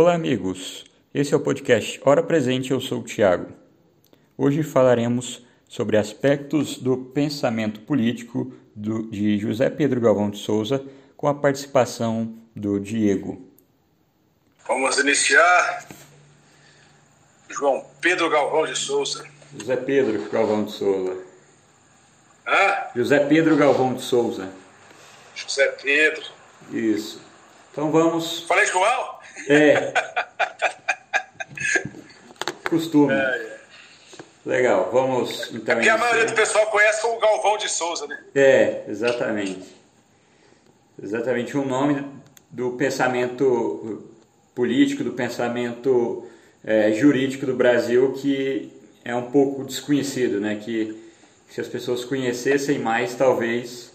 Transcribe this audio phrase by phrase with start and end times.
[0.00, 0.84] Olá, amigos.
[1.12, 2.70] Esse é o podcast Hora Presente.
[2.70, 3.52] Eu sou o Tiago.
[4.36, 11.26] Hoje falaremos sobre aspectos do pensamento político do, de José Pedro Galvão de Souza, com
[11.26, 13.44] a participação do Diego.
[14.68, 15.88] Vamos iniciar.
[17.48, 19.26] João Pedro Galvão de Souza.
[19.58, 21.16] José Pedro Galvão de Souza.
[22.46, 22.84] Hã?
[22.94, 24.48] José Pedro Galvão de Souza.
[25.34, 26.22] José Pedro.
[26.70, 27.20] Isso.
[27.72, 28.44] Então vamos.
[28.44, 29.07] Falei João?
[29.48, 29.92] É.
[32.68, 33.12] Costume.
[33.12, 33.58] É, é.
[34.44, 35.74] Legal, vamos então.
[35.74, 38.18] É porque a maioria do pessoal conhece como Galvão de Souza, né?
[38.34, 39.76] É, exatamente.
[41.02, 42.04] Exatamente um nome
[42.50, 44.10] do pensamento
[44.54, 46.26] político, do pensamento
[46.64, 48.72] é, jurídico do Brasil que
[49.04, 50.56] é um pouco desconhecido, né?
[50.56, 50.98] Que
[51.48, 53.92] se as pessoas conhecessem mais, talvez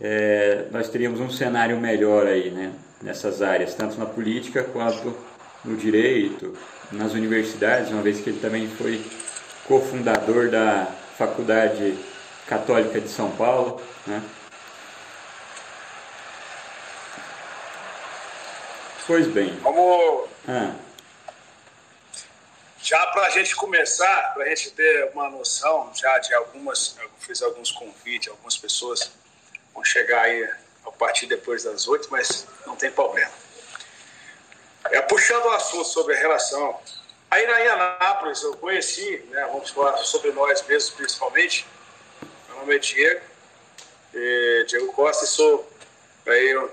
[0.00, 2.72] é, nós teríamos um cenário melhor aí, né?
[3.02, 5.16] Nessas áreas, tanto na política quanto
[5.64, 6.56] no direito,
[6.92, 9.04] nas universidades, uma vez que ele também foi
[9.66, 11.96] cofundador da Faculdade
[12.46, 13.80] Católica de São Paulo.
[14.06, 14.22] Né?
[19.06, 19.56] Pois bem.
[19.60, 20.28] Vamos.
[20.48, 20.74] Ah.
[22.82, 27.10] Já para a gente começar, para a gente ter uma noção já de algumas, eu
[27.18, 29.12] fiz alguns convites, algumas pessoas
[29.74, 30.48] vão chegar aí
[30.86, 33.30] a partir depois das oito, mas não tem problema.
[34.84, 36.80] É, puxando o assunto sobre a relação.
[37.30, 41.66] Aí na Anápolis eu conheci, né, vamos falar sobre nós mesmos principalmente.
[42.48, 43.20] Meu nome é Diego,
[44.66, 45.70] Diego Costa, e sou
[46.26, 46.70] aí,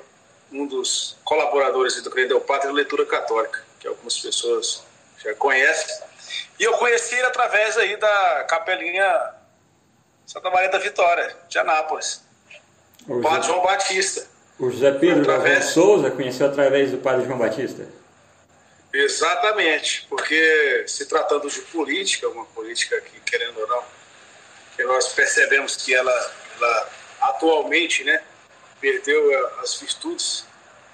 [0.52, 4.84] um dos colaboradores do Creio Pátria Leitura Católica, que algumas pessoas
[5.20, 6.08] já conhecem.
[6.60, 9.36] E eu conheci ele através aí da Capelinha
[10.26, 12.27] Santa Maria da Vitória, de Anápolis.
[13.08, 14.28] O Padre João Batista.
[14.60, 15.66] O José Pedro através...
[15.66, 17.88] Souza conheceu através do Padre João Batista?
[18.94, 23.84] Exatamente, porque se tratando de política, uma política que, querendo ou não,
[24.76, 26.90] que nós percebemos que ela, ela
[27.22, 28.22] atualmente né,
[28.82, 30.46] perdeu as virtudes,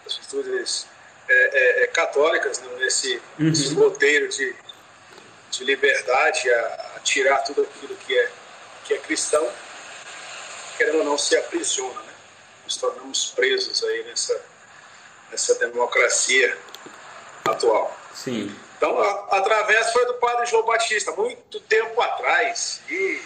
[0.05, 0.87] as virtudes
[1.29, 3.49] é, é, é, católicas né, nesse, uhum.
[3.49, 4.53] nesse roteiro de,
[5.51, 8.29] de liberdade, a, a, tirar tudo aquilo que é,
[8.83, 9.49] que é cristão
[10.77, 12.02] querendo ou não, se aprisiona.
[12.73, 14.41] Nos tornamos presos aí nessa,
[15.29, 16.57] nessa democracia
[17.45, 17.95] atual.
[18.15, 18.55] Sim.
[18.77, 22.81] Então, a, através foi do padre João Batista, muito tempo atrás.
[22.89, 23.21] E,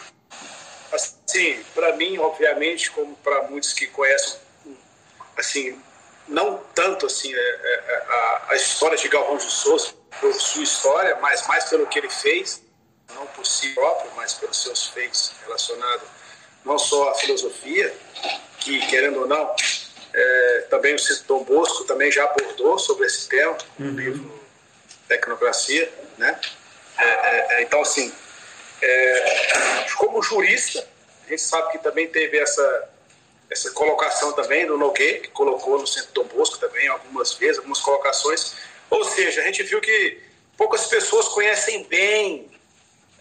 [0.92, 4.38] assim, para mim, obviamente, como para muitos que conhecem,
[5.38, 5.82] assim,
[6.28, 10.64] não tanto assim é, é, é, a, a história de Galvão de Souza, por sua
[10.64, 12.62] história, mas mais pelo que ele fez,
[13.14, 16.17] não por si próprio, mas pelos seus feitos relacionados
[16.68, 17.94] não só a filosofia,
[18.60, 19.56] que, querendo ou não,
[20.14, 20.98] é, também o
[21.28, 23.96] Dom Bosco também já abordou sobre esse tema, no uhum.
[23.96, 24.42] livro
[25.08, 26.40] Tecnocracia, né?
[26.98, 28.12] É, é, é então, assim,
[28.82, 30.86] é, como jurista,
[31.26, 32.90] a gente sabe que também teve essa,
[33.50, 37.80] essa colocação também do Nogueira, que colocou no Centro Dom Bosco também algumas vezes, algumas
[37.80, 38.56] colocações.
[38.90, 40.20] Ou seja, a gente viu que
[40.58, 42.52] poucas pessoas conhecem bem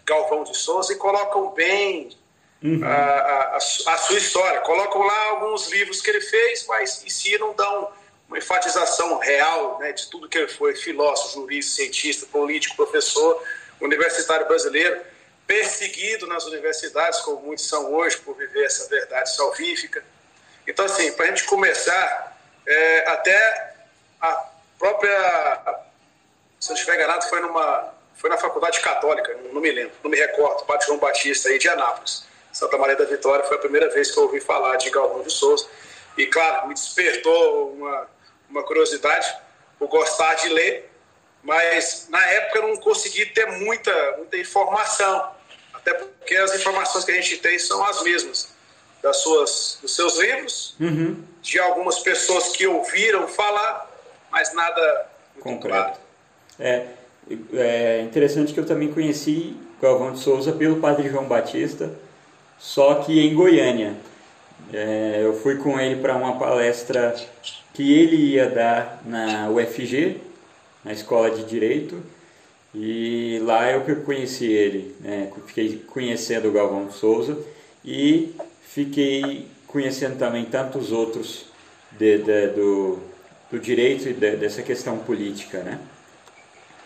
[0.05, 2.16] Galvão de Souza e colocam bem
[2.63, 2.83] uhum.
[2.83, 4.61] a, a, a, sua história.
[4.61, 7.91] Colocam lá alguns livros que ele fez, mas em si não dão
[8.27, 13.43] uma enfatização real né, de tudo que ele foi: filósofo, jurista, cientista, político, professor,
[13.79, 15.01] universitário brasileiro,
[15.45, 20.03] perseguido nas universidades, como muitos são hoje, por viver essa verdade salvífica.
[20.67, 23.75] Então, assim, para a gente começar, é, até
[24.21, 25.83] a própria.
[26.59, 27.95] Se eu estiver enganado, foi numa.
[28.15, 31.69] Foi na faculdade católica, não me lembro, não me recordo, Padre João Batista aí de
[31.69, 32.25] Anápolis
[32.57, 35.31] Santa Maria da Vitória foi a primeira vez que eu ouvi falar de Galvão de
[35.31, 35.67] Souza.
[36.17, 38.07] E, claro, me despertou uma,
[38.49, 39.31] uma curiosidade
[39.77, 40.89] por gostar de ler,
[41.43, 45.31] mas na época eu não consegui ter muita, muita informação,
[45.71, 48.51] até porque as informações que a gente tem são as mesmas
[49.03, 51.23] das suas, dos seus livros, uhum.
[51.43, 53.87] de algumas pessoas que ouviram falar,
[54.31, 55.77] mas nada concreto.
[55.77, 55.99] Claro.
[56.59, 56.87] É,
[57.53, 62.06] é interessante que eu também conheci Galvão de Souza pelo Padre João Batista
[62.57, 63.93] só que em Goiânia.
[64.73, 67.15] É, eu fui com ele para uma palestra
[67.73, 70.19] que ele ia dar na UFG,
[70.83, 72.01] na Escola de Direito,
[72.73, 75.31] e lá eu conheci ele, né?
[75.45, 77.37] fiquei conhecendo o Galvão Souza
[77.83, 81.45] e fiquei conhecendo também tantos outros
[81.91, 82.99] de, de, do,
[83.49, 85.79] do direito e de, dessa questão política, né?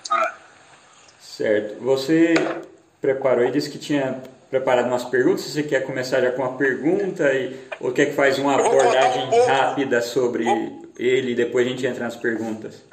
[0.09, 0.35] Ah.
[1.19, 1.81] Certo.
[1.81, 2.33] Você
[3.01, 4.21] preparou e disse que tinha
[4.51, 5.41] preparado umas perguntas.
[5.41, 9.23] Se você quer começar já com uma pergunta e, ou quer que faz uma abordagem
[9.23, 10.45] um rápida sobre
[10.99, 12.91] ele e depois a gente entra nas perguntas?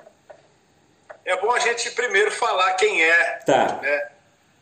[1.28, 3.40] é bom a gente primeiro falar quem é.
[3.44, 3.78] Tá.
[3.82, 4.08] Né?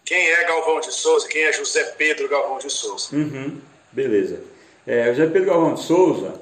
[0.05, 3.15] Quem é Galvão de Souza, quem é José Pedro Galvão de Souza.
[3.15, 3.61] Uhum,
[3.93, 4.41] beleza.
[4.85, 6.41] É, José Pedro Galvão de Souza,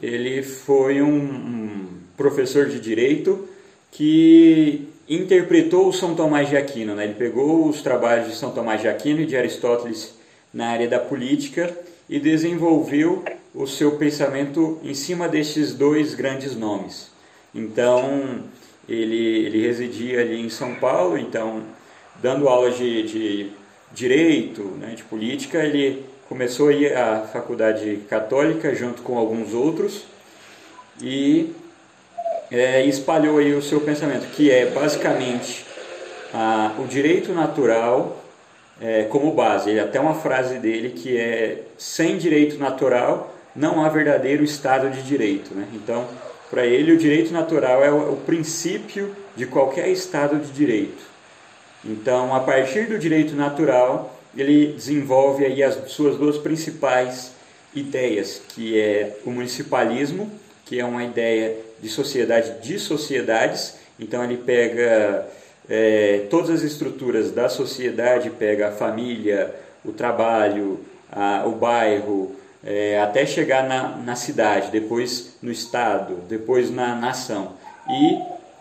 [0.00, 3.48] ele foi um, um professor de direito
[3.90, 6.94] que interpretou São Tomás de Aquino.
[6.94, 7.04] Né?
[7.04, 10.14] Ele pegou os trabalhos de São Tomás de Aquino e de Aristóteles
[10.52, 11.76] na área da política
[12.08, 13.24] e desenvolveu
[13.54, 17.10] o seu pensamento em cima desses dois grandes nomes.
[17.54, 18.40] Então,
[18.88, 21.62] ele, ele residia ali em São Paulo, então,
[22.20, 23.50] dando aulas de, de
[23.92, 30.04] direito, né, de política, ele começou a ir à faculdade católica junto com alguns outros
[31.00, 31.52] e
[32.54, 35.66] é, espalhou aí o seu pensamento, que é basicamente
[36.32, 38.24] a, o direito natural
[38.80, 39.70] é, como base.
[39.70, 45.02] Ele até uma frase dele que é sem direito natural não há verdadeiro Estado de
[45.02, 45.54] Direito.
[45.54, 45.66] Né?
[45.74, 46.06] Então,
[46.50, 51.02] para ele, o direito natural é o, o princípio de qualquer Estado de Direito.
[51.84, 57.32] Então, a partir do direito natural, ele desenvolve aí as suas duas principais
[57.74, 60.30] ideias, que é o municipalismo,
[60.64, 63.76] que é uma ideia de sociedade de sociedades.
[64.00, 65.26] Então, ele pega
[65.68, 69.54] é, todas as estruturas da sociedade, pega a família,
[69.84, 70.80] o trabalho,
[71.12, 72.34] a, o bairro,
[72.64, 77.52] é, até chegar na, na cidade, depois no estado, depois na nação.
[77.90, 78.18] E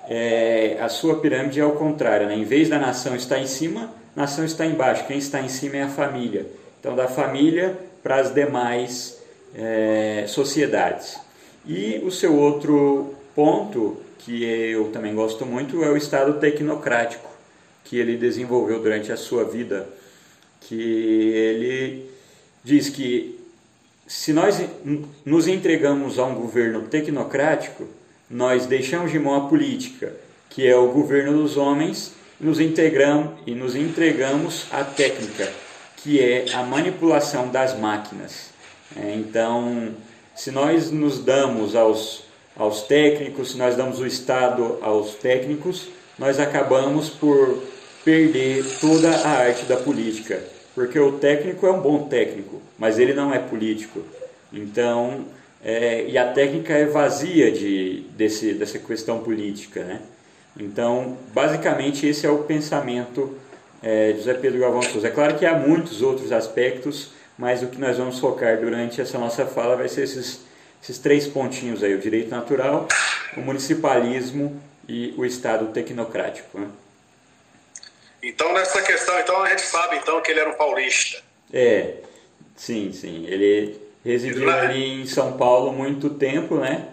[0.09, 2.35] é, a sua pirâmide é ao contrário, né?
[2.35, 5.83] em vez da nação estar em cima, nação está embaixo, quem está em cima é
[5.83, 6.45] a família.
[6.77, 7.73] Então, da família
[8.03, 9.17] para as demais
[9.55, 11.22] é, sociedades.
[11.65, 17.29] E o seu outro ponto, que eu também gosto muito, é o Estado tecnocrático,
[17.83, 19.87] que ele desenvolveu durante a sua vida,
[20.61, 22.09] que ele
[22.63, 23.39] diz que
[24.05, 24.61] se nós
[25.25, 27.87] nos entregamos a um governo tecnocrático,
[28.29, 30.13] nós deixamos de mão a política,
[30.49, 35.51] que é o governo dos homens, e nos integramos e nos entregamos à técnica,
[35.97, 38.49] que é a manipulação das máquinas.
[38.95, 39.93] É, então,
[40.35, 42.23] se nós nos damos aos,
[42.55, 47.61] aos técnicos, se nós damos o Estado aos técnicos, nós acabamos por
[48.03, 50.43] perder toda a arte da política,
[50.75, 54.01] porque o técnico é um bom técnico, mas ele não é político.
[54.51, 55.25] Então,
[55.63, 59.83] é, e a técnica é vazia de, desse, dessa questão política.
[59.83, 60.01] Né?
[60.59, 63.37] Então, basicamente, esse é o pensamento
[63.81, 65.07] é, de José Pedro Galvão Souza.
[65.07, 69.17] É claro que há muitos outros aspectos, mas o que nós vamos focar durante essa
[69.17, 70.41] nossa fala vai ser esses,
[70.81, 72.87] esses três pontinhos aí: o direito natural,
[73.35, 76.59] o municipalismo e o Estado tecnocrático.
[76.59, 76.67] Né?
[78.21, 81.21] Então, nessa questão, então a gente sabe então que ele era um paulista.
[81.51, 81.95] É,
[82.55, 83.25] sim, sim.
[83.27, 86.87] Ele residiu ali em São Paulo muito tempo, né?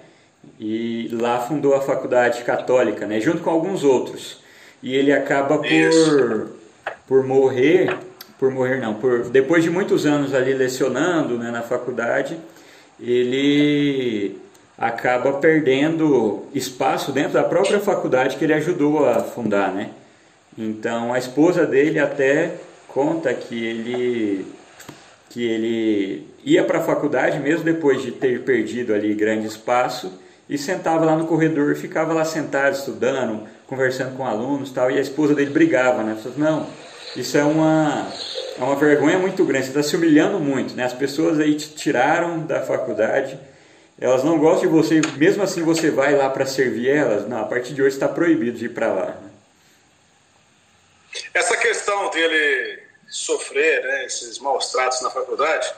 [0.58, 3.20] E lá fundou a faculdade católica, né?
[3.20, 4.40] Junto com alguns outros.
[4.82, 6.50] E ele acaba por,
[7.06, 7.96] por morrer,
[8.40, 12.40] por morrer não, por depois de muitos anos ali lecionando, né, na faculdade,
[12.98, 14.38] ele
[14.78, 19.90] acaba perdendo espaço dentro da própria faculdade que ele ajudou a fundar, né?
[20.56, 22.54] Então a esposa dele até
[22.88, 24.46] conta que ele
[25.28, 30.56] que ele ia para a faculdade mesmo depois de ter perdido ali grande espaço e
[30.56, 35.34] sentava lá no corredor, ficava lá sentado estudando, conversando com alunos, tal, e a esposa
[35.34, 36.16] dele brigava, né?
[36.20, 36.66] Falou, não,
[37.16, 38.12] isso é uma
[38.58, 40.84] é uma vergonha muito grande, você está se humilhando muito, né?
[40.84, 43.38] As pessoas aí te tiraram da faculdade,
[43.98, 47.44] elas não gostam de você, mesmo assim você vai lá para servir elas, não, a
[47.44, 49.06] partir de hoje está proibido de ir para lá.
[49.06, 49.30] Né?
[51.32, 55.72] Essa questão dele sofrer né, esses maus tratos na faculdade,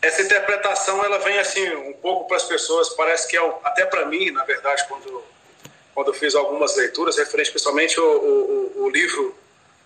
[0.00, 4.06] essa interpretação ela vem assim um pouco para as pessoas, parece que é até para
[4.06, 5.22] mim, na verdade, quando
[5.92, 9.34] quando eu fiz algumas leituras referente principalmente o, o, o livro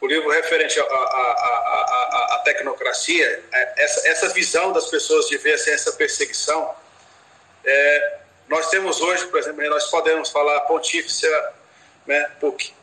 [0.01, 5.55] o livro referente à, à, à, tecnocracia, é, essa, essa visão das pessoas de ver
[5.55, 6.75] assim, essa perseguição,
[7.65, 11.27] é, nós temos hoje, por exemplo, nós podemos falar pontífice
[12.07, 12.75] né, PUC,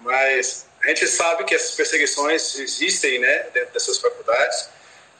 [0.00, 4.68] mas a gente sabe que essas perseguições existem né, dentro dessas faculdades.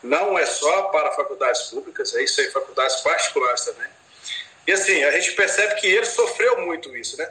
[0.02, 3.88] Não é só para faculdades públicas, é isso aí, faculdades particulares também.
[4.66, 7.30] E assim, a gente percebe que ele sofreu muito isso, né?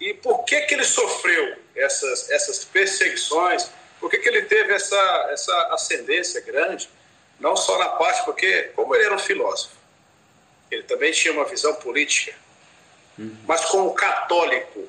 [0.00, 3.70] E por que, que ele sofreu essas, essas perseguições?
[4.00, 6.88] Por que, que ele teve essa, essa ascendência grande?
[7.38, 9.74] Não só na parte, porque, como ele era um filósofo,
[10.70, 12.34] ele também tinha uma visão política,
[13.18, 13.36] uhum.
[13.46, 14.88] mas como católico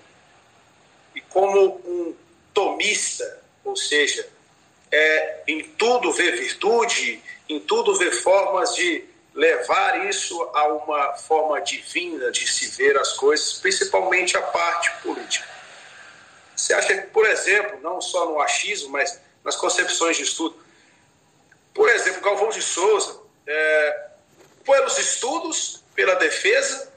[1.13, 2.15] e como um
[2.53, 4.27] tomista, ou seja,
[4.91, 9.03] é, em tudo vê virtude, em tudo vê formas de
[9.35, 15.45] levar isso a uma forma divina de se ver as coisas, principalmente a parte política.
[17.11, 20.57] por exemplo, não só no achismo, mas nas concepções de estudo.
[21.73, 24.07] Por exemplo, Galvão de Souza, é,
[24.63, 26.91] pelos estudos, pela defesa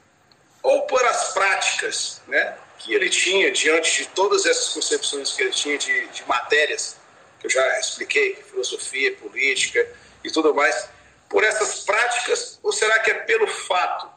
[0.63, 5.51] ou por as práticas né, que ele tinha diante de todas essas concepções que ele
[5.51, 6.95] tinha de, de matérias,
[7.39, 9.87] que eu já expliquei, filosofia, política
[10.23, 10.89] e tudo mais,
[11.29, 14.09] por essas práticas, ou será que é pelo fato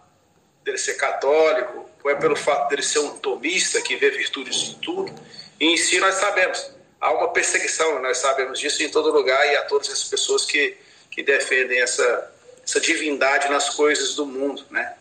[0.65, 4.75] dele ser católico, ou é pelo fato dele ser um tomista que vê virtudes em
[4.81, 5.15] tudo?
[5.61, 9.57] E em si nós sabemos, há uma perseguição, nós sabemos disso em todo lugar e
[9.57, 10.77] a todas as pessoas que,
[11.11, 12.33] que defendem essa,
[12.65, 14.95] essa divindade nas coisas do mundo, né?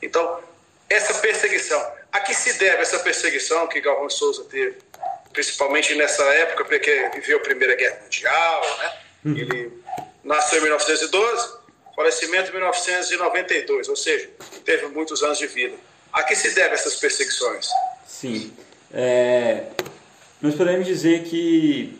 [0.00, 0.40] Então,
[0.88, 4.78] essa perseguição, a que se deve essa perseguição que Galvão Souza teve?
[5.32, 8.98] Principalmente nessa época, porque viveu a Primeira Guerra Mundial, né?
[9.24, 9.36] Uhum.
[9.36, 9.82] Ele
[10.24, 11.57] nasceu em 1912,
[11.98, 14.30] falecimento em 1992, ou seja,
[14.64, 15.74] teve muitos anos de vida.
[16.12, 17.68] A que se deve essas perseguições?
[18.06, 18.52] Sim.
[18.94, 19.64] É,
[20.40, 21.98] nós podemos dizer que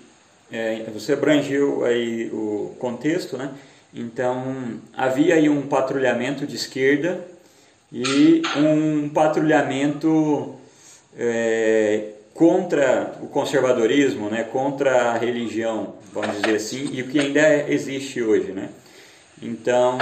[0.52, 3.52] é, você abrangiu aí o contexto, né?
[3.92, 7.26] Então havia aí um patrulhamento de esquerda
[7.90, 10.54] e um patrulhamento
[11.18, 14.44] é, contra o conservadorismo, né?
[14.44, 18.68] Contra a religião, vamos dizer assim, e o que ainda existe hoje, né?
[19.42, 19.98] Então,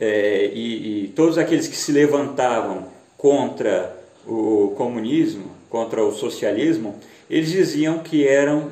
[0.00, 7.50] é, e, e todos aqueles que se levantavam contra o comunismo, contra o socialismo, eles
[7.50, 8.70] diziam que eram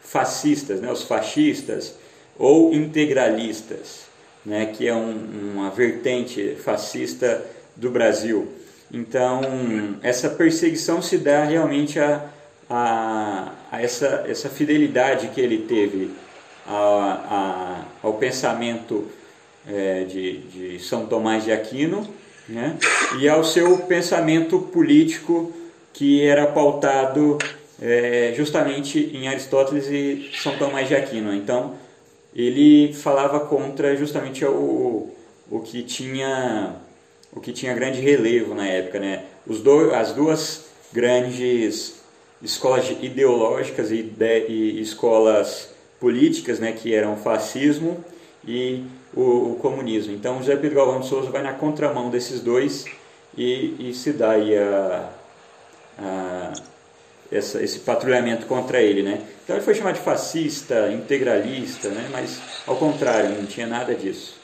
[0.00, 1.94] fascistas, né, os fascistas,
[2.38, 4.06] ou integralistas,
[4.44, 7.44] né, que é um, uma vertente fascista
[7.76, 8.48] do Brasil.
[8.92, 9.40] Então,
[10.02, 12.28] essa perseguição se dá realmente a,
[12.68, 16.10] a, a essa, essa fidelidade que ele teve
[16.70, 19.06] a, a, ao pensamento
[19.68, 22.08] é, de, de São Tomás de Aquino
[22.48, 22.76] né,
[23.18, 25.52] e ao seu pensamento político
[25.92, 27.36] que era pautado
[27.82, 31.34] é, justamente em Aristóteles e São Tomás de Aquino.
[31.34, 31.74] Então,
[32.34, 35.10] ele falava contra justamente o,
[35.50, 36.76] o que tinha
[37.32, 39.24] o que tinha grande relevo na época, né?
[39.46, 42.00] Os do, as duas grandes
[42.42, 45.69] escolas ideológicas e, de, e escolas
[46.00, 48.02] políticas, né, que eram o fascismo
[48.44, 50.14] e o, o, comunismo.
[50.14, 52.86] Então, José Pedro Galvão de Souza vai na contramão desses dois
[53.36, 55.10] e, e se dá aí a,
[55.98, 56.52] a,
[57.30, 59.24] essa, esse patrulhamento contra ele, né?
[59.44, 62.08] Então ele foi chamado de fascista, integralista, né?
[62.10, 64.40] Mas ao contrário, não tinha nada disso.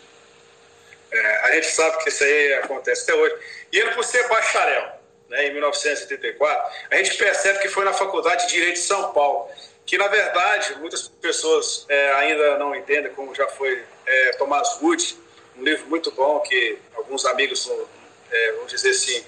[1.12, 3.34] É, a gente sabe que isso aí acontece até hoje.
[3.72, 4.92] E ele por ser bacharel,
[5.28, 9.48] né, em 1984, a gente percebe que foi na Faculdade de Direito de São Paulo,
[9.86, 15.16] que na verdade muitas pessoas é, ainda não entendem, como já foi é, Thomas Wood,
[15.56, 17.70] um livro muito bom que alguns amigos,
[18.30, 19.24] é, vamos dizer assim,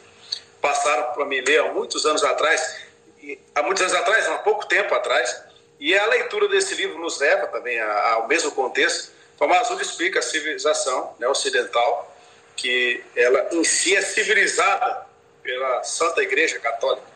[0.61, 2.83] passaram para me ler há muitos anos atrás,
[3.23, 5.43] e, há muitos anos atrás, há pouco tempo atrás,
[5.79, 9.13] e a leitura desse livro nos leva também ao mesmo contexto.
[9.39, 12.17] Tomás Wood explica a civilização né, ocidental,
[12.57, 15.07] que ela em si é civilizada
[15.41, 17.07] pela Santa Igreja Católica?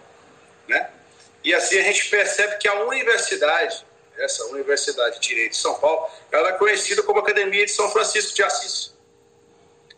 [1.45, 3.85] E assim a gente percebe que a universidade,
[4.17, 8.35] essa Universidade de Direito de São Paulo, ela é conhecida como Academia de São Francisco
[8.35, 8.95] de Assis,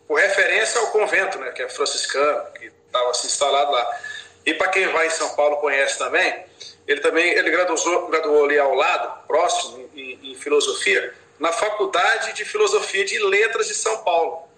[0.07, 4.01] por referência ao convento, né, que é franciscano, que estava assim, instalado lá.
[4.47, 6.45] E para quem vai em São Paulo conhece também,
[6.87, 12.45] ele também ele graduou, graduou ali ao lado, próximo, em, em filosofia, na Faculdade de
[12.45, 14.49] Filosofia de Letras de São Paulo.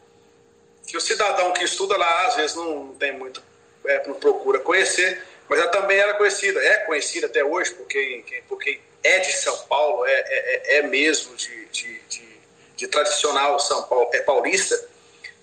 [0.87, 3.43] Que o cidadão que estuda lá, às vezes, não tem muito,
[3.87, 8.80] é, não procura conhecer, mas ela também era conhecida, é conhecida até hoje, porque, porque
[9.02, 12.40] é de São Paulo, é, é, é mesmo de, de, de,
[12.76, 14.76] de, tradicional São Paulo, é paulista,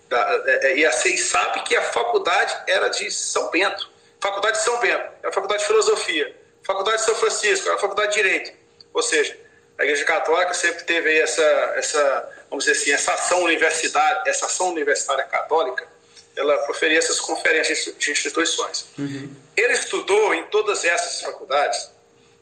[0.10, 4.64] da, é, é, e assim sabe que a faculdade era de São Bento, Faculdade de
[4.64, 8.22] São Bento, era a Faculdade de Filosofia, Faculdade de São Francisco, era a Faculdade de
[8.22, 8.54] Direito,
[8.94, 9.38] ou seja,
[9.78, 11.44] a Igreja Católica sempre teve essa,
[11.76, 15.88] essa vamos dizer assim, essa ação universitária, essa ação universitária católica,
[16.36, 18.88] ela proferia essas conferências de instituições.
[18.98, 19.36] Uhum.
[19.56, 21.92] Ele estudou em todas essas faculdades,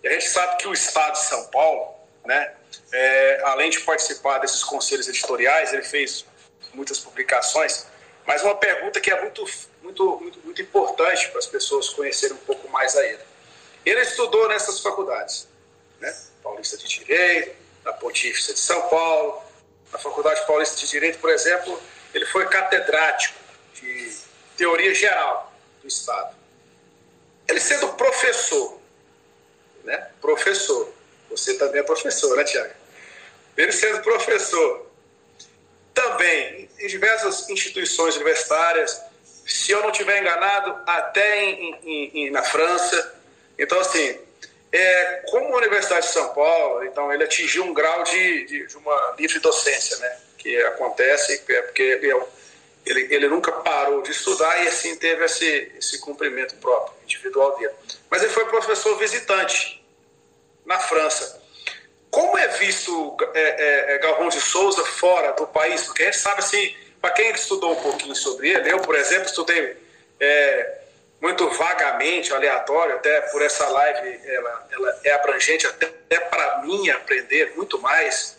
[0.03, 1.93] e a gente sabe que o Estado de São Paulo,
[2.25, 2.53] né,
[2.91, 6.25] é, além de participar desses conselhos editoriais, ele fez
[6.74, 7.86] muitas publicações,
[8.25, 9.45] mas uma pergunta que é muito,
[9.81, 13.19] muito, muito, muito importante para as pessoas conhecerem um pouco mais a ele.
[13.86, 15.48] Ele estudou nessas faculdades,
[16.00, 16.15] né?
[16.41, 19.41] Paulista de Direito, na Pontífice de São Paulo,
[19.91, 21.81] na Faculdade Paulista de Direito, por exemplo,
[22.13, 23.40] ele foi catedrático
[24.61, 25.51] teoria geral
[25.81, 26.35] do Estado.
[27.47, 28.79] Ele sendo professor,
[29.83, 30.09] né?
[30.21, 30.93] Professor.
[31.31, 32.73] Você também é professor, né, Tiago?
[33.57, 34.85] Ele sendo professor,
[35.95, 39.01] também em diversas instituições universitárias,
[39.47, 43.19] se eu não estiver enganado, até em, em, em, na França.
[43.57, 44.19] Então, assim,
[44.71, 48.77] é, como a Universidade de São Paulo, então ele atingiu um grau de, de, de
[48.77, 50.17] uma livre docência, né?
[50.37, 52.15] Que acontece é porque ele, é
[52.85, 57.73] ele, ele, nunca parou de estudar e assim teve esse, esse cumprimento próprio, individual dele.
[58.09, 59.83] Mas ele foi professor visitante
[60.65, 61.41] na França.
[62.09, 65.83] Como é visto é, é, é Galvão de Souza fora do país?
[65.83, 69.25] Porque a gente sabe assim, para quem estudou um pouquinho sobre ele, eu, por exemplo,
[69.25, 69.77] estudei
[70.19, 70.81] é,
[71.21, 76.89] muito vagamente, aleatório, até por essa live ela, ela é abrangente até, até para mim
[76.89, 78.38] aprender muito mais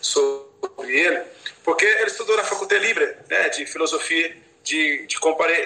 [0.00, 0.46] sobre
[0.84, 1.22] ele,
[1.64, 5.16] porque ele estudou na Faculdade Libre né, de Filosofia de, de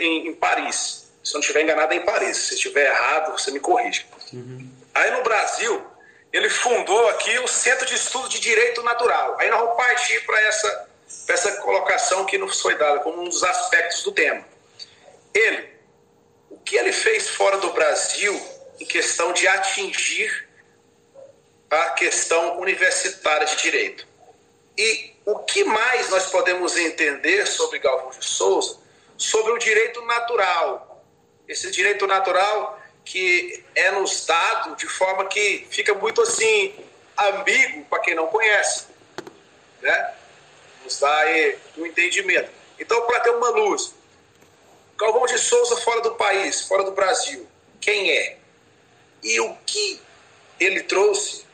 [0.01, 1.11] em, em, Paris.
[1.23, 2.37] Se eu não estiver enganado, é em Paris.
[2.37, 4.07] Se estiver errado, você me corrige.
[4.33, 4.71] Uhum.
[4.95, 5.85] Aí no Brasil,
[6.33, 9.37] ele fundou aqui o Centro de Estudo de Direito Natural.
[9.39, 10.89] Aí nós vamos partir para essa,
[11.29, 14.45] essa colocação que nos foi dada como um dos aspectos do tema.
[15.35, 15.71] Ele
[16.51, 18.39] o que ele fez fora do Brasil
[18.81, 20.49] em questão de atingir
[21.71, 24.07] a questão universitária de direito.
[24.81, 28.79] E o que mais nós podemos entender sobre Galvão de Souza?
[29.19, 31.05] Sobre o direito natural.
[31.47, 36.75] Esse direito natural que é nos dado de forma que fica muito assim
[37.19, 38.87] ambíguo para quem não conhece.
[39.83, 40.15] Né?
[40.83, 42.51] Nos dá aí um entendimento.
[42.79, 43.93] Então, para ter uma luz,
[44.97, 47.47] Galvão de Souza fora do país, fora do Brasil.
[47.83, 48.39] Quem é?
[49.23, 50.01] E o que
[50.59, 51.45] ele trouxe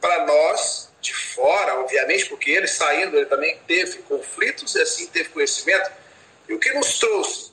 [0.00, 5.30] para nós, de fora, obviamente, porque ele saindo, ele também teve conflitos e assim teve
[5.30, 5.90] conhecimento.
[6.48, 7.52] E o que nos trouxe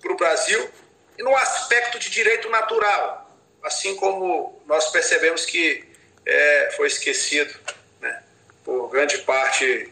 [0.00, 0.70] para o Brasil
[1.18, 3.30] e no aspecto de direito natural,
[3.62, 5.84] assim como nós percebemos que
[6.26, 7.54] é, foi esquecido
[8.00, 8.22] né,
[8.64, 9.90] por grande parte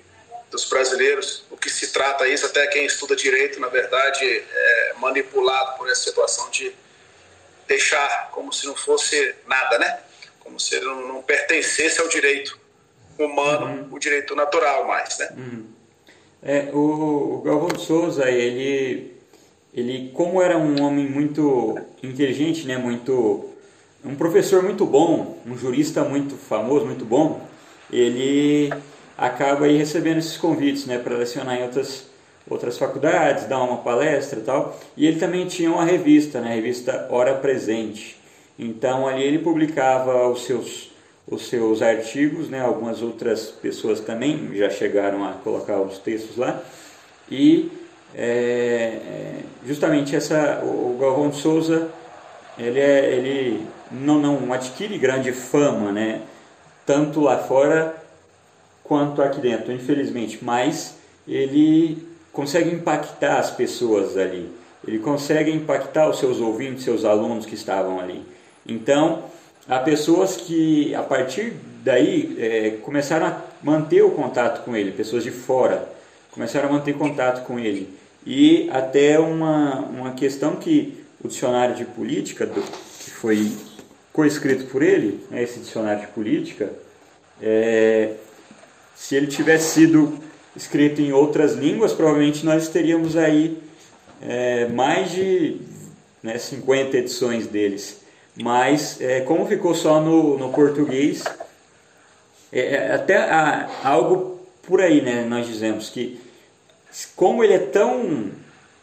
[0.50, 1.44] dos brasileiros.
[1.50, 6.02] O que se trata isso, até quem estuda direito, na verdade, é manipulado por essa
[6.02, 6.74] situação de
[7.66, 10.00] deixar como se não fosse nada, né?
[10.40, 12.60] Como se ele não pertencesse ao direito
[13.24, 13.96] humano, uhum.
[13.96, 15.28] o direito natural mais, né?
[15.36, 15.64] Uhum.
[16.42, 19.12] É, o, o Galvão Souza, ele,
[19.72, 22.76] ele, como era um homem muito inteligente, né?
[22.76, 23.48] Muito,
[24.04, 27.40] um professor muito bom, um jurista muito famoso, muito bom,
[27.92, 28.72] ele
[29.16, 32.06] acaba aí recebendo esses convites né, para lecionar em outras,
[32.48, 34.80] outras faculdades, dar uma palestra e tal.
[34.96, 38.18] E ele também tinha uma revista, né, a revista Hora Presente.
[38.58, 40.90] Então ali ele publicava os seus,
[41.32, 46.62] os seus artigos, né, algumas outras pessoas também já chegaram a colocar os textos lá.
[47.30, 47.72] E
[48.14, 49.34] é, é
[49.66, 51.88] justamente essa, o Galvão de Souza,
[52.58, 56.20] ele, é, ele não, não adquire grande fama, né,
[56.84, 57.96] tanto lá fora
[58.84, 64.50] quanto aqui dentro, infelizmente, mas ele consegue impactar as pessoas ali,
[64.86, 68.22] ele consegue impactar os seus ouvintes, seus alunos que estavam ali.
[68.66, 69.31] Então,
[69.68, 75.22] há pessoas que a partir daí é, começaram a manter o contato com ele, pessoas
[75.22, 75.88] de fora
[76.32, 77.94] começaram a manter contato com ele.
[78.26, 83.52] E até uma, uma questão que o dicionário de política, do, que foi
[84.12, 86.70] coescrito por ele, né, esse dicionário de política,
[87.40, 88.14] é,
[88.94, 90.18] se ele tivesse sido
[90.56, 93.58] escrito em outras línguas, provavelmente nós teríamos aí
[94.20, 95.60] é, mais de
[96.22, 98.01] né, 50 edições deles.
[98.40, 101.24] Mas, é, como ficou só no, no português,
[102.52, 106.20] é, é até há, algo por aí, né, nós dizemos que,
[107.16, 108.30] como ele é tão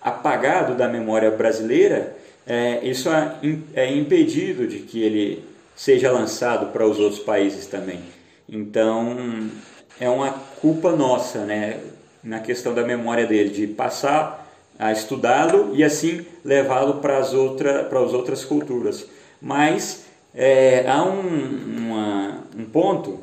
[0.01, 3.35] apagado da memória brasileira, é, isso é,
[3.73, 5.43] é impedido de que ele
[5.75, 8.01] seja lançado para os outros países também.
[8.47, 9.49] Então,
[9.99, 10.31] é uma
[10.62, 11.79] culpa nossa, né,
[12.23, 17.29] na questão da memória dele, de passar a estudá-lo e assim levá-lo para as
[17.89, 19.05] para as outras culturas.
[19.41, 21.19] Mas é, há um,
[21.78, 23.19] uma, um ponto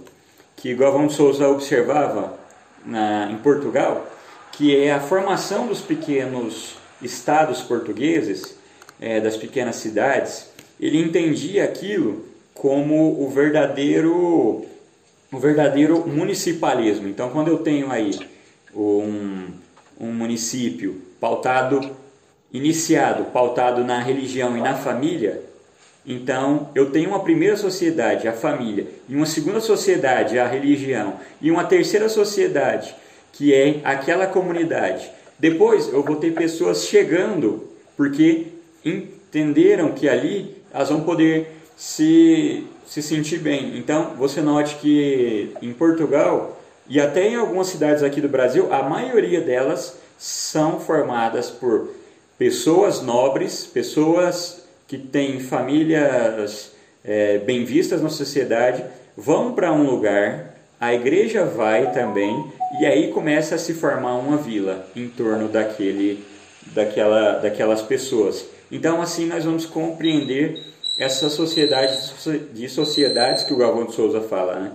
[0.57, 2.39] que Galvão Souza observava
[2.85, 4.07] na, em Portugal,
[4.53, 8.57] que é a formação dos pequenos estados portugueses,
[9.01, 10.51] é, das pequenas cidades.
[10.81, 12.25] Ele entendia aquilo
[12.55, 14.67] como o verdadeiro
[15.33, 17.09] o verdadeiro municipalismo.
[17.09, 18.19] Então, quando eu tenho aí
[18.75, 19.49] um,
[20.01, 21.91] um município pautado,
[22.53, 25.43] iniciado, pautado na religião e na família,
[26.07, 31.51] então eu tenho uma primeira sociedade, a família, e uma segunda sociedade, a religião, e
[31.51, 32.95] uma terceira sociedade,
[33.33, 35.11] que é aquela comunidade.
[35.39, 38.47] Depois eu vou ter pessoas chegando, porque
[38.85, 43.77] entenderam que ali elas vão poder se se sentir bem.
[43.77, 46.57] Então, você note que em Portugal
[46.89, 51.91] e até em algumas cidades aqui do Brasil, a maioria delas são formadas por
[52.39, 56.73] pessoas nobres, pessoas que têm famílias
[57.05, 58.85] é, bem vistas na sociedade
[59.17, 64.37] vão para um lugar, a igreja vai também, e aí começa a se formar uma
[64.37, 66.25] vila em torno daquele,
[66.75, 68.45] daquela, daquelas pessoas.
[68.71, 70.59] Então, assim, nós vamos compreender
[70.99, 71.97] essa sociedade
[72.53, 74.73] de sociedades que o Galvão de Souza fala, né?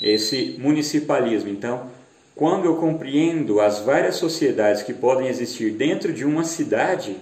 [0.00, 1.50] esse municipalismo.
[1.50, 1.90] Então,
[2.34, 7.16] quando eu compreendo as várias sociedades que podem existir dentro de uma cidade,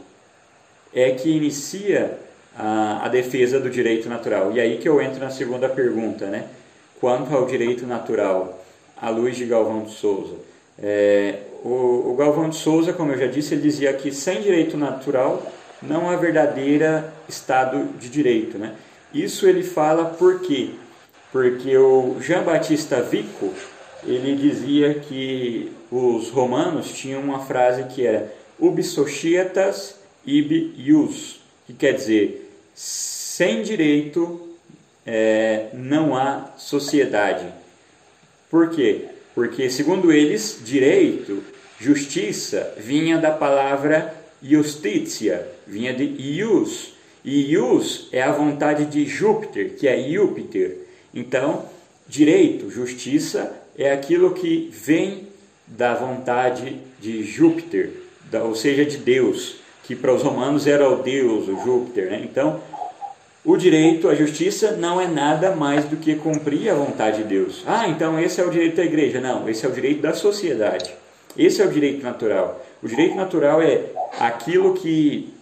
[0.94, 2.18] é que inicia
[2.56, 4.52] a, a defesa do direito natural.
[4.52, 6.46] E aí que eu entro na segunda pergunta, né?
[7.00, 8.62] Quanto ao direito natural,
[9.00, 10.36] à luz de Galvão de Souza.
[10.80, 14.76] É, o, o Galvão de Souza, como eu já disse, ele dizia que sem direito
[14.76, 15.42] natural
[15.82, 18.58] não há verdadeira Estado de Direito.
[18.58, 18.74] Né?
[19.12, 20.70] Isso ele fala por quê?
[21.32, 23.52] Porque o Jean Batista Vico,
[24.04, 31.72] ele dizia que os romanos tinham uma frase que era ubi societas ibi ius, que
[31.72, 34.48] quer dizer, sem direito
[35.06, 37.46] é, não há sociedade.
[38.50, 39.06] Por quê?
[39.34, 41.42] Porque, segundo eles, direito,
[41.80, 46.92] justiça, vinha da palavra justitia, vinha de ius.
[47.24, 50.76] E ius é a vontade de Júpiter, que é Júpiter.
[51.14, 51.66] Então,
[52.06, 55.28] direito, justiça, é aquilo que vem
[55.66, 57.90] da vontade de Júpiter,
[58.44, 62.10] ou seja, de Deus, que para os romanos era o Deus, o Júpiter.
[62.10, 62.22] Né?
[62.24, 62.60] Então,
[63.44, 67.64] o direito, a justiça, não é nada mais do que cumprir a vontade de Deus.
[67.66, 69.20] Ah, então esse é o direito da igreja.
[69.20, 70.94] Não, esse é o direito da sociedade.
[71.36, 72.64] Esse é o direito natural.
[72.80, 73.86] O direito natural é
[74.20, 75.32] aquilo que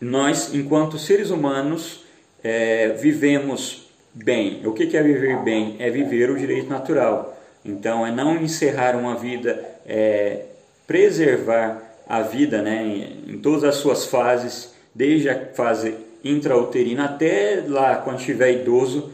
[0.00, 2.04] nós, enquanto seres humanos,
[2.44, 4.64] é, vivemos bem.
[4.64, 5.76] O que é viver bem?
[5.80, 7.36] É viver o direito natural.
[7.64, 10.44] Então, é não encerrar uma vida, é
[10.86, 17.64] preservar a vida né, em, em todas as suas fases, desde a fase intrauterina até
[17.66, 19.10] lá quando estiver idoso.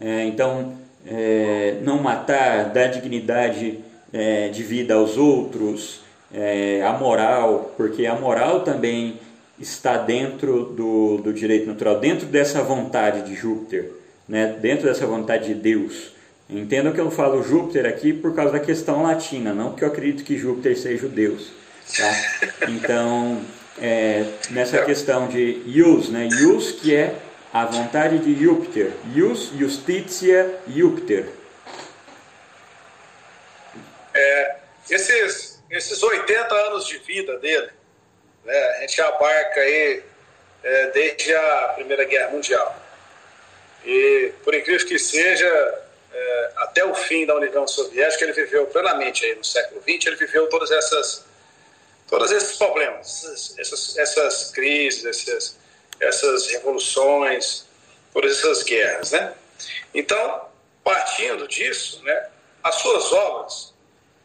[0.00, 0.74] É, então,
[1.04, 3.80] é, não matar, dar dignidade
[4.12, 9.18] é, de vida aos outros, é, a moral, porque a moral também
[9.58, 13.90] está dentro do, do direito natural, dentro dessa vontade de Júpiter,
[14.28, 14.56] né?
[14.60, 16.12] dentro dessa vontade de Deus.
[16.48, 20.22] Entendam que eu falo Júpiter aqui por causa da questão latina, não porque eu acredito
[20.22, 21.57] que Júpiter seja o Deus.
[21.96, 22.66] Tá?
[22.68, 23.44] Então,
[23.80, 26.28] é, nessa questão de ius, né?
[26.40, 27.14] ius que é
[27.52, 31.28] a vontade de Júpiter, ius, justitia, Júpiter.
[34.14, 34.56] É,
[34.90, 37.70] esses, esses 80 anos de vida dele,
[38.44, 40.02] né, a gente abarca aí
[40.62, 42.82] é, desde a Primeira Guerra Mundial.
[43.84, 45.46] E, por incrível que seja,
[46.12, 50.16] é, até o fim da União Soviética, ele viveu plenamente aí no século XX, ele
[50.16, 51.27] viveu todas essas
[52.08, 55.56] todos esses problemas, essas, essas crises, essas,
[56.00, 57.66] essas revoluções,
[58.12, 59.34] todas essas guerras, né?
[59.94, 60.48] Então,
[60.82, 62.28] partindo disso, né,
[62.62, 63.74] as suas obras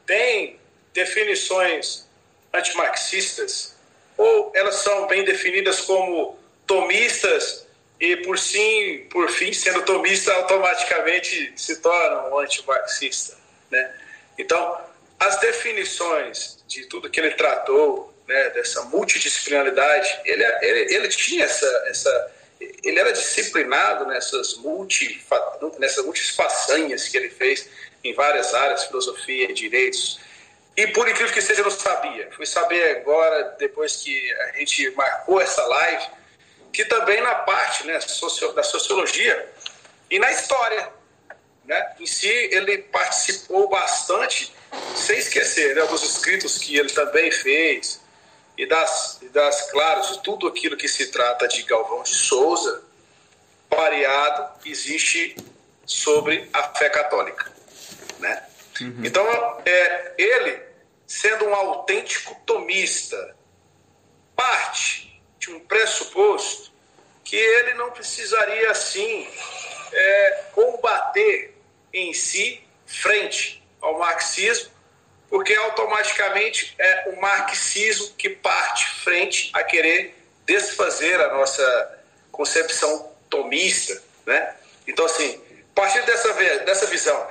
[0.05, 0.59] têm
[0.93, 2.07] definições
[2.53, 3.75] antimarxistas
[4.17, 7.65] ou elas são bem definidas como tomistas
[7.99, 13.37] e por sim, por fim, sendo tomista automaticamente se torna um antimarxista,
[13.71, 13.99] né?
[14.37, 14.77] Então,
[15.27, 21.83] as definições de tudo que ele tratou, né, dessa multidisciplinaridade, ele, ele, ele tinha essa,
[21.87, 22.31] essa.
[22.59, 25.21] Ele era disciplinado nessas, multi,
[25.79, 27.67] nessas multifaçanhas que ele fez
[28.03, 30.19] em várias áreas, filosofia, direitos.
[30.75, 32.29] E por incrível que seja, eu não sabia.
[32.31, 36.05] Fui saber agora, depois que a gente marcou essa live,
[36.71, 37.99] que também na parte né,
[38.55, 39.49] da sociologia
[40.09, 40.89] e na história
[41.65, 44.53] né, em si, ele participou bastante
[44.95, 48.01] sem esquecer né, dos escritos que ele também fez
[48.57, 52.83] e das, das claras de tudo aquilo que se trata de Galvão de Souza,
[53.69, 55.35] variado existe
[55.85, 57.51] sobre a fé católica,
[58.19, 58.43] né?
[58.79, 59.01] Uhum.
[59.03, 59.25] Então,
[59.65, 60.61] é, ele,
[61.07, 63.35] sendo um autêntico tomista,
[64.35, 66.71] parte de um pressuposto
[67.23, 69.27] que ele não precisaria, assim,
[69.91, 71.55] é, combater
[71.91, 73.62] em si frente
[74.33, 74.71] marxismo,
[75.29, 80.15] porque automaticamente é o marxismo que parte frente a querer
[80.45, 81.99] desfazer a nossa
[82.31, 84.55] concepção tomista, né?
[84.87, 85.41] Então, assim,
[85.71, 86.33] a partir dessa,
[86.65, 87.27] dessa visão,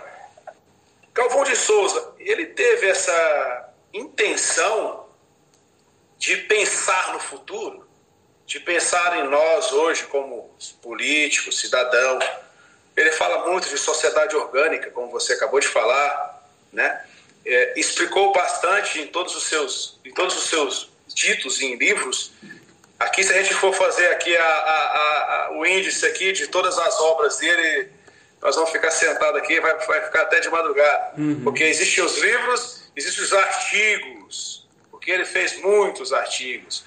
[1.13, 5.07] Calvão de Souza, ele teve essa intenção
[6.19, 7.87] de pensar no futuro,
[8.47, 12.25] de pensar em nós hoje como políticos, cidadãos.
[12.97, 16.32] Ele fala muito de sociedade orgânica, como você acabou de falar,
[16.73, 17.05] né?
[17.45, 22.33] É, explicou bastante em todos os seus em todos os seus ditos em livros
[23.03, 26.79] aqui se a gente for fazer aqui a, a, a, o índice aqui de todas
[26.79, 27.91] as obras dele,
[28.41, 31.13] nós vamos ficar sentados aqui, vai, vai ficar até de madrugada.
[31.17, 31.43] Uhum.
[31.45, 36.85] Porque existem os livros, existem os artigos, porque ele fez muitos artigos.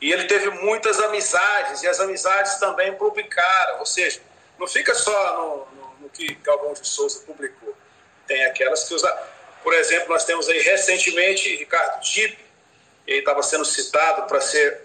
[0.00, 3.80] E ele teve muitas amizades, e as amizades também publicaram.
[3.80, 4.20] Ou seja,
[4.58, 7.74] não fica só no, no, no que Galvão de Souza publicou.
[8.28, 9.12] Tem aquelas que usa.
[9.64, 12.38] Por exemplo, nós temos aí recentemente Ricardo Dipp,
[13.06, 14.80] ele estava sendo citado para ser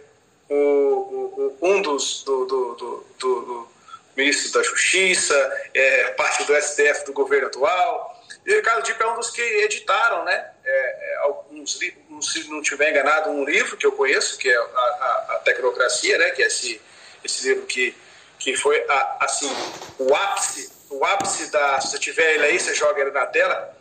[0.49, 3.73] o, o, um dos do, do, do, do,
[4.15, 8.23] ministro da Justiça, é, parte do STF do governo atual.
[8.45, 10.51] E Ricardo Dipp é um dos que editaram, né?
[10.63, 14.61] É, é alguns se não estiver enganado, um livro que eu conheço, que é a,
[14.61, 16.31] a, a Tecnocracia, né?
[16.31, 16.81] Que é esse,
[17.23, 17.95] esse livro que,
[18.39, 19.51] que foi, a, assim,
[19.99, 21.79] o ápice, o ápice da...
[21.81, 23.75] Se você tiver ele aí, você joga ele na tela.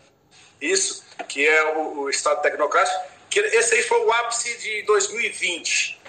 [0.60, 2.98] Isso, que é o, o Estado Tecnocrático.
[3.28, 6.00] Que esse aí foi o ápice de 2020.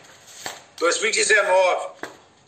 [0.78, 1.88] 2019.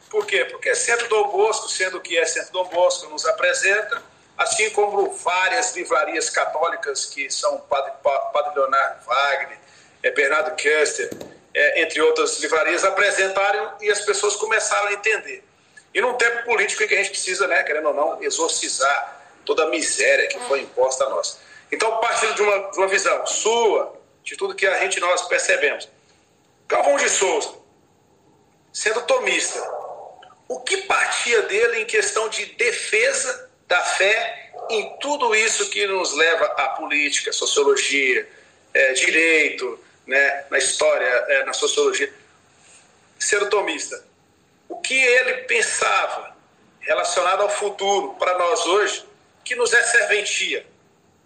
[0.10, 0.46] Por quê?
[0.46, 4.02] Porque Centro Dom Bosco, sendo que é Centro Dom Bosco, nos apresenta,
[4.38, 9.58] assim como várias livrarias católicas que são Padre, Padre Leonardo Wagner,
[10.04, 11.10] é, Bernardo Kester,
[11.54, 15.44] é, entre outras livrarias, apresentaram e as pessoas começaram a entender.
[15.96, 19.64] E num tempo político em que a gente precisa, né, querendo ou não, exorcizar toda
[19.64, 21.40] a miséria que foi imposta a nós.
[21.72, 25.88] Então, partindo de uma, de uma visão sua, de tudo que a gente nós percebemos,
[26.68, 27.56] Galvão de Souza,
[28.74, 29.58] sendo tomista,
[30.50, 36.14] o que partia dele em questão de defesa da fé em tudo isso que nos
[36.14, 38.28] leva à política, sociologia,
[38.74, 42.14] é, direito, né, na história, é, na sociologia,
[43.18, 44.04] sendo tomista,
[44.68, 46.36] o que ele pensava
[46.80, 49.06] relacionado ao futuro para nós hoje,
[49.44, 50.66] que nos é serventia.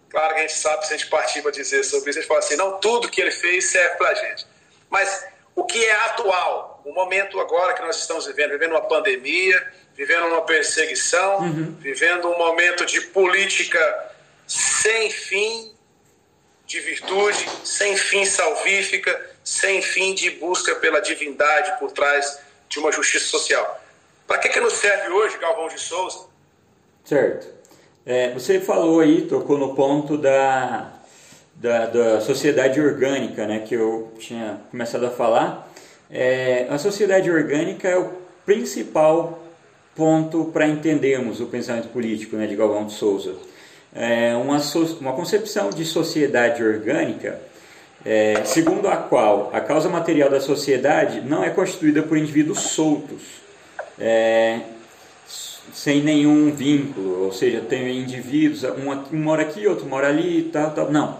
[0.08, 2.28] Claro que a gente sabe, se a gente partir para dizer sobre isso, a gente
[2.28, 4.46] fala assim, não tudo que ele fez serve para a gente.
[4.88, 9.72] Mas o que é atual, o momento agora que nós estamos vivendo, vivendo uma pandemia,
[9.94, 11.76] vivendo uma perseguição, uhum.
[11.78, 14.10] vivendo um momento de política
[14.46, 15.72] sem fim
[16.66, 22.90] de virtude, sem fim salvífica, sem fim de busca pela divindade por trás de uma
[22.90, 23.82] justiça social.
[24.26, 26.20] Para que, que nos serve hoje, Galvão de Souza?
[27.04, 27.46] Certo.
[28.06, 31.00] É, você falou aí, tocou no ponto da
[31.60, 35.70] da, da sociedade orgânica, né, que eu tinha começado a falar,
[36.10, 38.10] é, a sociedade orgânica é o
[38.46, 39.38] principal
[39.94, 43.34] ponto para entendermos o pensamento político né, de Galvão de Souza.
[43.94, 44.58] É uma,
[45.00, 47.38] uma concepção de sociedade orgânica
[48.04, 53.22] é, segundo a qual a causa material da sociedade não é constituída por indivíduos soltos,
[53.98, 54.60] é,
[55.72, 60.90] sem nenhum vínculo, ou seja, tem indivíduos, um, mora aqui, outro mora ali, tal, tal.
[60.90, 61.18] Não.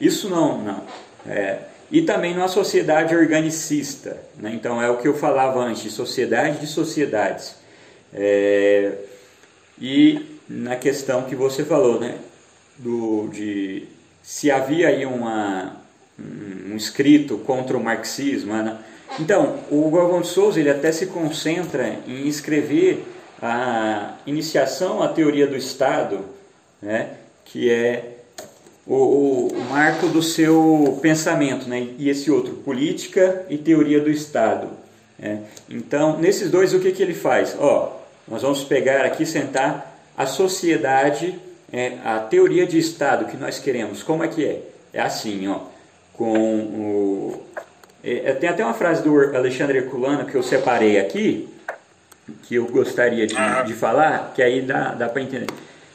[0.00, 0.82] Isso não, não.
[1.26, 1.58] É,
[1.90, 4.16] e também numa sociedade organicista.
[4.36, 4.52] Né?
[4.54, 7.56] Então é o que eu falava antes, sociedade de sociedades.
[8.12, 8.92] É,
[9.80, 12.18] e na questão que você falou, né?
[12.78, 13.86] Do, de
[14.22, 15.76] se havia aí uma,
[16.72, 18.54] um, escrito contra o marxismo.
[18.54, 18.78] Né?
[19.18, 23.04] Então, o Galvão de Souza ele até se concentra em escrever
[23.40, 26.20] a iniciação à teoria do Estado,
[26.80, 27.10] né?
[27.44, 28.18] que é
[28.86, 31.88] o, o, marco do seu pensamento, né?
[31.98, 34.68] e esse outro, política e teoria do Estado.
[35.18, 35.42] Né?
[35.68, 37.56] Então, nesses dois, o que, que ele faz?
[37.58, 41.38] Ó, nós vamos pegar aqui, sentar a sociedade,
[41.72, 44.02] é, a teoria de Estado que nós queremos.
[44.02, 44.62] Como é que é?
[44.92, 45.71] É assim, ó,
[46.14, 47.42] com o...
[48.04, 51.48] É, é tem até uma frase do Alexandre Herculano que eu separei aqui,
[52.42, 53.34] que eu gostaria de,
[53.66, 55.48] de falar, que aí dá, dá para entender.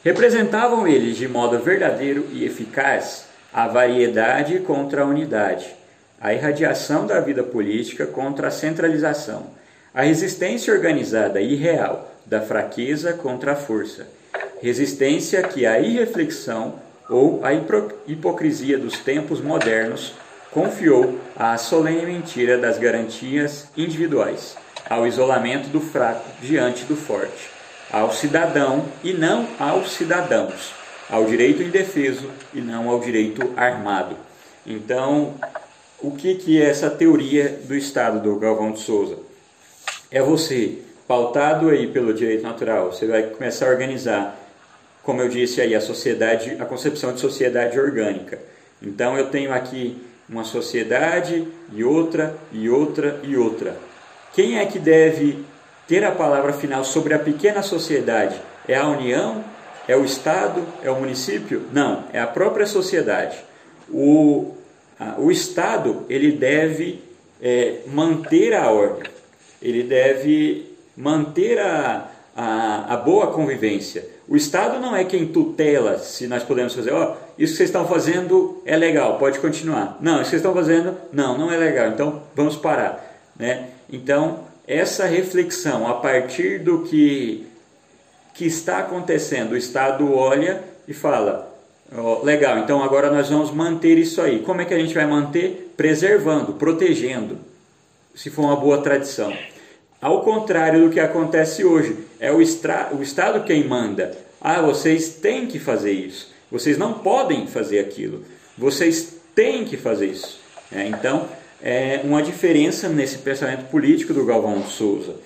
[0.04, 5.74] Representavam eles de modo verdadeiro e eficaz a variedade contra a unidade,
[6.20, 9.46] a irradiação da vida política contra a centralização,
[9.92, 14.06] a resistência organizada e real da fraqueza contra a força,
[14.60, 17.50] resistência que a irreflexão ou a
[18.06, 20.14] hipocrisia dos tempos modernos
[20.50, 24.56] confiou à solene mentira das garantias individuais,
[24.88, 27.58] ao isolamento do fraco diante do forte
[27.90, 30.72] ao cidadão e não aos cidadãos,
[31.08, 34.16] ao direito indefeso e não ao direito armado.
[34.66, 35.34] Então,
[36.00, 39.18] o que, que é essa teoria do Estado do Galvão de Souza?
[40.10, 44.37] É você, pautado aí pelo direito natural, você vai começar a organizar,
[45.02, 48.38] como eu disse aí, a sociedade, a concepção de sociedade orgânica.
[48.82, 53.76] Então, eu tenho aqui uma sociedade e outra e outra e outra.
[54.32, 55.44] Quem é que deve
[55.86, 59.42] ter a palavra final sobre a pequena sociedade é a União?
[59.88, 60.62] É o Estado?
[60.82, 61.62] É o município?
[61.72, 63.38] Não, é a própria sociedade.
[63.90, 64.54] O,
[65.00, 67.02] a, o Estado ele deve
[67.40, 69.10] é, manter a ordem,
[69.62, 74.04] ele deve manter a, a, a, boa convivência.
[74.28, 77.70] O Estado não é quem tutela se nós podemos fazer, ó, oh, isso que vocês
[77.70, 79.96] estão fazendo é legal, pode continuar.
[80.02, 83.24] Não, isso que vocês estão fazendo, não, não é legal, então vamos parar.
[83.38, 83.68] Né?
[83.90, 87.46] Então, essa reflexão a partir do que,
[88.34, 91.50] que está acontecendo, o Estado olha e fala,
[91.96, 94.40] oh, legal, então agora nós vamos manter isso aí.
[94.40, 95.72] Como é que a gente vai manter?
[95.74, 97.38] Preservando, protegendo,
[98.14, 99.32] se for uma boa tradição.
[100.00, 104.16] Ao contrário do que acontece hoje, é o, extra, o Estado quem manda.
[104.40, 106.32] Ah, vocês têm que fazer isso.
[106.50, 108.24] Vocês não podem fazer aquilo.
[108.56, 110.40] Vocês têm que fazer isso.
[110.70, 111.28] É, então,
[111.60, 115.16] é uma diferença nesse pensamento político do Galvão Souza.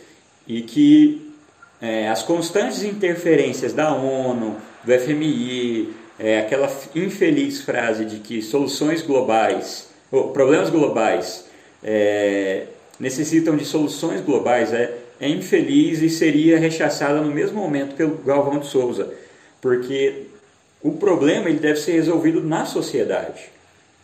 [0.49, 1.31] E que
[1.81, 9.03] é, as constantes interferências da ONU, do FMI, é, aquela infeliz frase de que soluções
[9.03, 9.89] globais,
[10.33, 11.45] problemas globais,
[11.83, 12.67] é,
[13.03, 18.61] necessitam de soluções globais, é, é infeliz e seria rechaçada no mesmo momento pelo Galvão
[18.61, 19.13] de Souza,
[19.61, 20.27] porque
[20.81, 23.51] o problema ele deve ser resolvido na sociedade.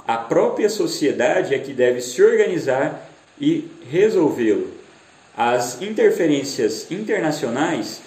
[0.04, 3.08] A própria sociedade é que deve se organizar
[3.40, 4.72] e resolvê-lo.
[5.36, 8.00] As interferências internacionais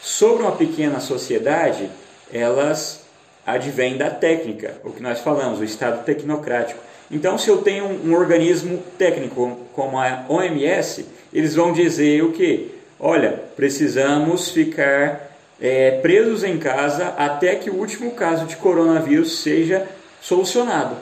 [0.00, 1.90] sobre uma pequena sociedade,
[2.32, 3.00] elas
[3.44, 6.85] advêm da técnica, o que nós falamos, o Estado tecnocrático.
[7.10, 12.32] Então, se eu tenho um, um organismo técnico como a OMS, eles vão dizer o
[12.32, 12.70] que?
[12.98, 19.86] Olha, precisamos ficar é, presos em casa até que o último caso de coronavírus seja
[20.20, 20.96] solucionado.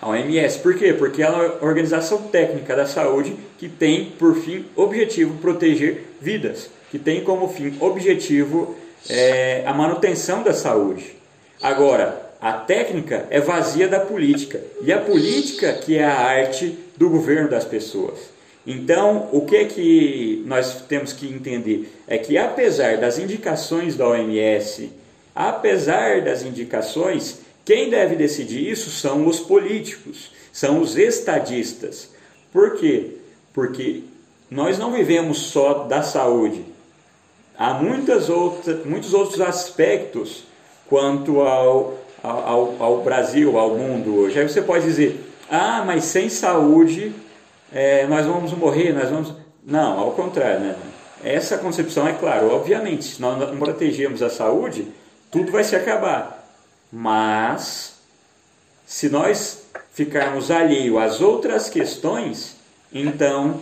[0.00, 0.92] A OMS, por quê?
[0.92, 6.70] Porque ela é a organização técnica da saúde que tem por fim objetivo proteger vidas,
[6.90, 8.74] que tem como fim objetivo
[9.08, 11.14] é, a manutenção da saúde.
[11.62, 17.10] Agora, a técnica é vazia da política e a política que é a arte do
[17.10, 18.18] governo das pessoas.
[18.66, 21.92] Então, o que é que nós temos que entender?
[22.06, 24.90] É que apesar das indicações da OMS,
[25.34, 32.10] apesar das indicações, quem deve decidir isso são os políticos, são os estadistas.
[32.52, 33.16] Por quê?
[33.52, 34.02] Porque
[34.50, 36.64] nós não vivemos só da saúde.
[37.56, 40.44] Há muitas outras, muitos outros aspectos
[40.88, 44.38] quanto ao, ao, ao Brasil, ao mundo hoje.
[44.38, 47.12] Aí você pode dizer, ah, mas sem saúde
[47.72, 49.34] é, nós vamos morrer, nós vamos.
[49.64, 50.76] Não, ao contrário, né?
[51.22, 54.88] Essa concepção é claro, obviamente, se nós não protegermos a saúde,
[55.30, 56.48] tudo vai se acabar.
[56.90, 57.96] Mas,
[58.86, 62.56] se nós ficarmos alheio às outras questões,
[62.92, 63.60] então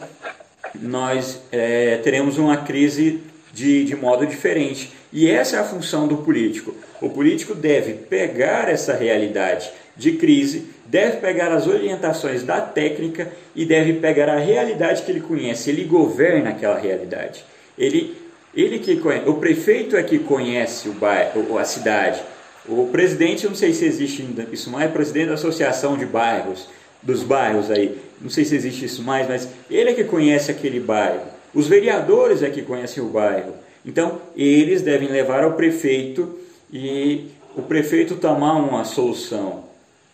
[0.75, 4.93] nós é, teremos uma crise de, de modo diferente.
[5.13, 6.75] E essa é a função do político.
[7.01, 13.65] O político deve pegar essa realidade de crise, deve pegar as orientações da técnica e
[13.65, 15.71] deve pegar a realidade que ele conhece.
[15.71, 17.45] Ele governa aquela realidade.
[17.77, 18.17] Ele,
[18.55, 22.23] ele que conhece, o prefeito é que conhece o bairro, a cidade.
[22.69, 26.05] O presidente, eu não sei se existe ainda isso mais, é presidente da associação de
[26.05, 26.69] bairros,
[27.03, 27.99] dos bairros aí.
[28.21, 31.38] Não sei se existe isso mais, mas ele é que conhece aquele bairro.
[31.55, 33.55] Os vereadores é que conhecem o bairro.
[33.85, 36.39] Então, eles devem levar ao prefeito
[36.73, 39.65] e o prefeito tomar uma solução.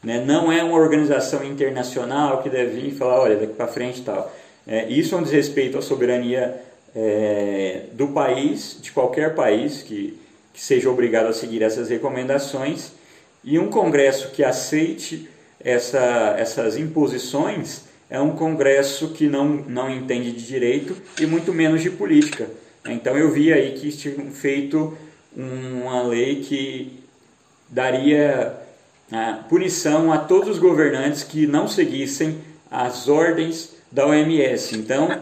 [0.02, 0.22] Né?
[0.24, 4.32] Não é uma organização internacional que deve vir e falar, olha, daqui para frente tal.
[4.66, 6.60] É, isso é um desrespeito à soberania
[6.94, 10.18] é, do país, de qualquer país que,
[10.52, 12.92] que seja obrigado a seguir essas recomendações.
[13.42, 15.28] E um Congresso que aceite
[15.60, 21.82] essa, essas imposições é um Congresso que não, não entende de direito e muito menos
[21.82, 22.48] de política.
[22.86, 24.96] Então eu vi aí que tinham feito
[25.36, 27.00] uma lei que
[27.68, 28.54] daria
[29.10, 32.38] a punição a todos os governantes que não seguissem
[32.70, 34.76] as ordens da OMS.
[34.76, 35.20] Então,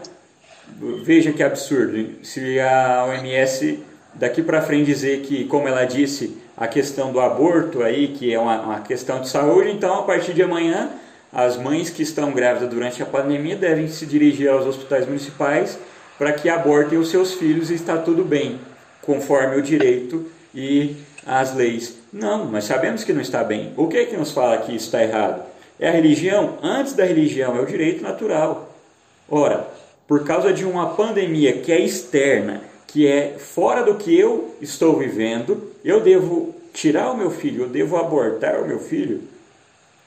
[1.03, 2.23] veja que absurdo.
[2.23, 3.79] Se a OMS
[4.13, 8.39] daqui para frente dizer que, como ela disse, a questão do aborto aí, que é
[8.39, 10.89] uma, uma, questão de saúde, então a partir de amanhã
[11.33, 15.79] as mães que estão grávidas durante a pandemia devem se dirigir aos hospitais municipais
[16.17, 18.59] para que abortem os seus filhos e está tudo bem,
[19.01, 21.97] conforme o direito e as leis.
[22.11, 23.73] Não, nós sabemos que não está bem.
[23.75, 25.43] O que é que nos fala que está errado?
[25.79, 26.59] É a religião?
[26.61, 28.71] Antes da religião, é o direito natural.
[29.27, 29.67] Ora,
[30.07, 34.99] por causa de uma pandemia que é externa, que é fora do que eu estou
[34.99, 39.21] vivendo, eu devo tirar o meu filho, eu devo abortar o meu filho?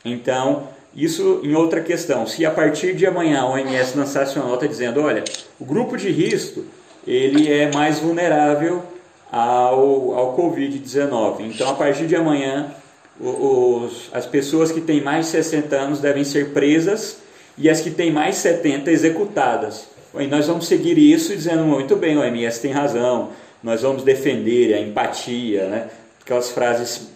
[0.04, 2.26] Então, isso em outra questão.
[2.26, 5.22] Se a partir de amanhã a OMS lançasse uma nota dizendo, olha,
[5.60, 6.64] o grupo de risco
[7.06, 8.82] ele é mais vulnerável
[9.30, 11.40] ao, ao Covid-19.
[11.40, 12.72] Então, a partir de amanhã,
[13.20, 17.18] os, as pessoas que têm mais de 60 anos devem ser presas
[17.58, 19.86] e as que têm mais 70 executadas.
[20.18, 23.30] e nós vamos seguir isso dizendo muito bem, o OMS tem razão,
[23.62, 25.88] nós vamos defender a empatia, né?
[26.22, 27.08] aquelas frases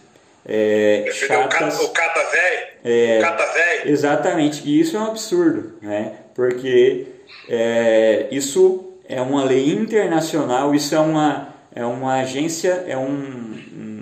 [0.47, 1.81] é, chatas.
[1.81, 2.67] O cata velho?
[2.85, 3.91] É, o cata velho?
[3.91, 6.13] Exatamente, e isso é um absurdo, né?
[6.35, 7.07] porque
[7.49, 13.59] é, isso é uma lei internacional, isso é uma, é uma agência, é um,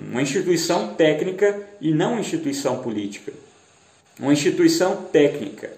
[0.09, 3.33] uma instituição técnica e não uma instituição política.
[4.19, 5.71] Uma instituição técnica.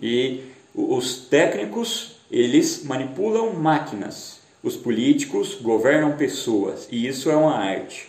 [0.00, 0.42] E
[0.74, 4.40] os técnicos, eles manipulam máquinas.
[4.62, 6.86] Os políticos governam pessoas.
[6.90, 8.08] E isso é uma arte.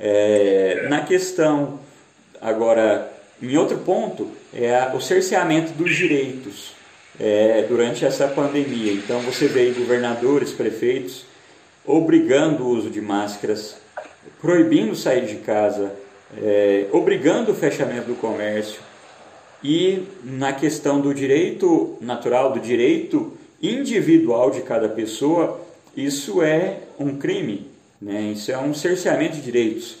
[0.00, 1.78] É, na questão,
[2.40, 6.72] agora, em outro ponto, é o cerceamento dos direitos
[7.18, 8.92] é, durante essa pandemia.
[8.94, 11.28] Então, você vê governadores, prefeitos
[11.84, 13.76] obrigando o uso de máscaras,
[14.40, 15.92] proibindo sair de casa,
[16.40, 18.80] é, obrigando o fechamento do comércio,
[19.62, 23.32] e na questão do direito natural, do direito
[23.62, 25.60] individual de cada pessoa,
[25.96, 27.69] isso é um crime,
[28.00, 28.32] né?
[28.32, 29.98] isso é um cerceamento de direitos.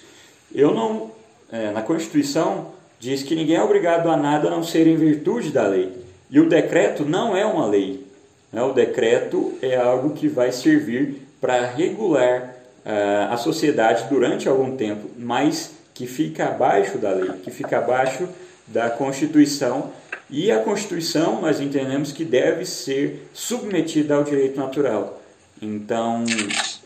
[0.54, 1.10] Eu não,
[1.50, 5.50] é, na Constituição diz que ninguém é obrigado a nada a não ser em virtude
[5.50, 5.92] da lei.
[6.30, 8.06] E o decreto não é uma lei.
[8.52, 8.62] Né?
[8.62, 15.08] O decreto é algo que vai servir para regular uh, a sociedade durante algum tempo,
[15.16, 18.28] mas que fica abaixo da lei, que fica abaixo
[18.66, 19.90] da Constituição
[20.28, 25.20] e a Constituição nós entendemos que deve ser submetida ao direito natural.
[25.60, 26.24] Então,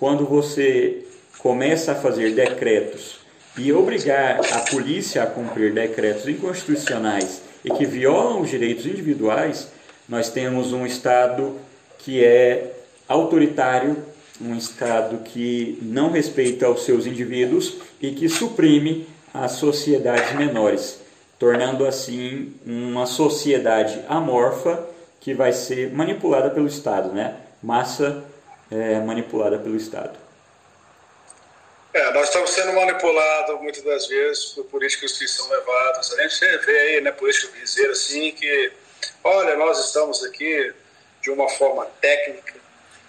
[0.04, 1.06] quando você
[1.38, 3.20] começa a fazer decretos
[3.56, 9.66] e obrigar a polícia a cumprir decretos inconstitucionais e que violam os direitos individuais,
[10.06, 11.54] nós temos um Estado
[12.00, 12.70] que é
[13.08, 13.96] autoritário,
[14.38, 21.00] um Estado que não respeita os seus indivíduos e que suprime as sociedades menores
[21.38, 24.86] tornando assim uma sociedade amorfa
[25.18, 27.36] que vai ser manipulada pelo Estado, né?
[27.62, 28.33] Massa
[28.74, 30.18] é, manipulada pelo Estado.
[31.92, 36.12] É, nós estamos sendo manipulados muitas das vezes por políticos que são levados.
[36.12, 38.72] A gente vê aí, né, políticos dizer assim que,
[39.22, 40.74] olha, nós estamos aqui
[41.22, 42.54] de uma forma técnica,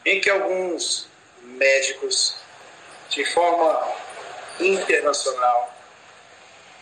[0.05, 1.07] em que alguns
[1.41, 2.36] médicos,
[3.09, 3.91] de forma
[4.59, 5.76] internacional,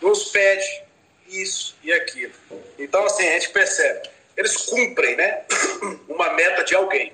[0.01, 0.83] nos pedem
[1.29, 2.33] isso e aquilo.
[2.77, 5.43] Então, assim, a gente percebe, eles cumprem né,
[6.09, 7.13] uma meta de alguém.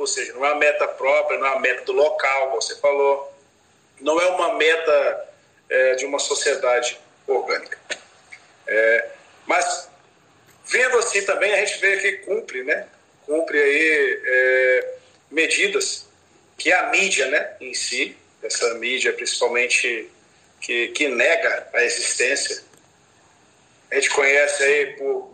[0.00, 2.74] Ou seja, não é uma meta própria, não é uma meta do local, como você
[2.76, 3.32] falou,
[4.00, 5.28] não é uma meta
[5.68, 7.78] é, de uma sociedade orgânica.
[8.66, 9.10] É,
[9.46, 9.90] mas,
[10.64, 12.88] vendo assim também, a gente vê que cumpre, né?
[13.26, 14.94] Cumpre aí é,
[15.30, 16.08] medidas
[16.56, 20.10] que a mídia, né, em si, essa mídia principalmente
[20.62, 22.62] que, que nega a existência
[23.90, 25.30] a gente conhece aí por,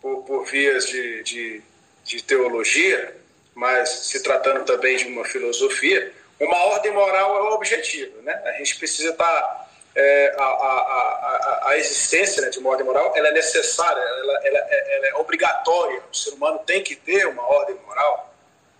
[0.00, 1.62] por, por vias de, de,
[2.04, 3.19] de teologia,
[3.60, 8.22] mas se tratando também de uma filosofia, uma ordem moral é o objetivo.
[8.22, 8.32] Né?
[8.46, 9.26] A gente precisa estar.
[9.26, 14.00] Tá, é, a, a, a, a, existência né, de uma ordem moral ela é necessária,
[14.00, 16.00] ela, ela, ela, é obrigatória.
[16.10, 18.34] O ser humano tem que ter uma ordem moral.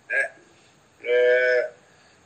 [0.09, 0.31] Né?
[1.03, 1.69] É,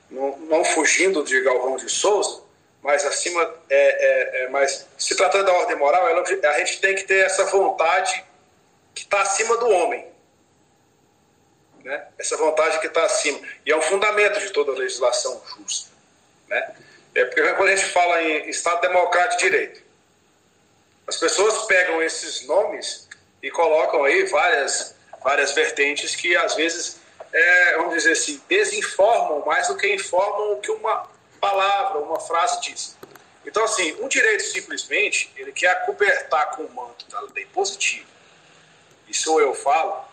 [0.10, 2.42] não, não, fugindo de Galvão de Souza,
[2.82, 6.96] mas acima, é, é, é, mas se tratando da ordem moral, ela, a gente tem
[6.96, 8.24] que ter essa vontade
[8.94, 10.15] que está acima do homem.
[11.86, 12.04] Né?
[12.18, 13.40] Essa vontade que está acima.
[13.64, 15.92] E é um fundamento de toda legislação justa.
[16.48, 16.76] Né?
[17.14, 19.82] É porque quando a gente fala em Estado Democrático de Direito,
[21.08, 23.08] as pessoas pegam esses nomes
[23.42, 27.00] e colocam aí várias, várias vertentes que às vezes,
[27.32, 31.08] é, vamos dizer assim, desinformam mais do que informam o que uma,
[31.40, 32.98] palavra, uma frase diz.
[33.46, 38.10] Então, assim, um direito simplesmente, ele quer cobertar com o manto da lei positiva.
[39.08, 40.04] Isso eu falo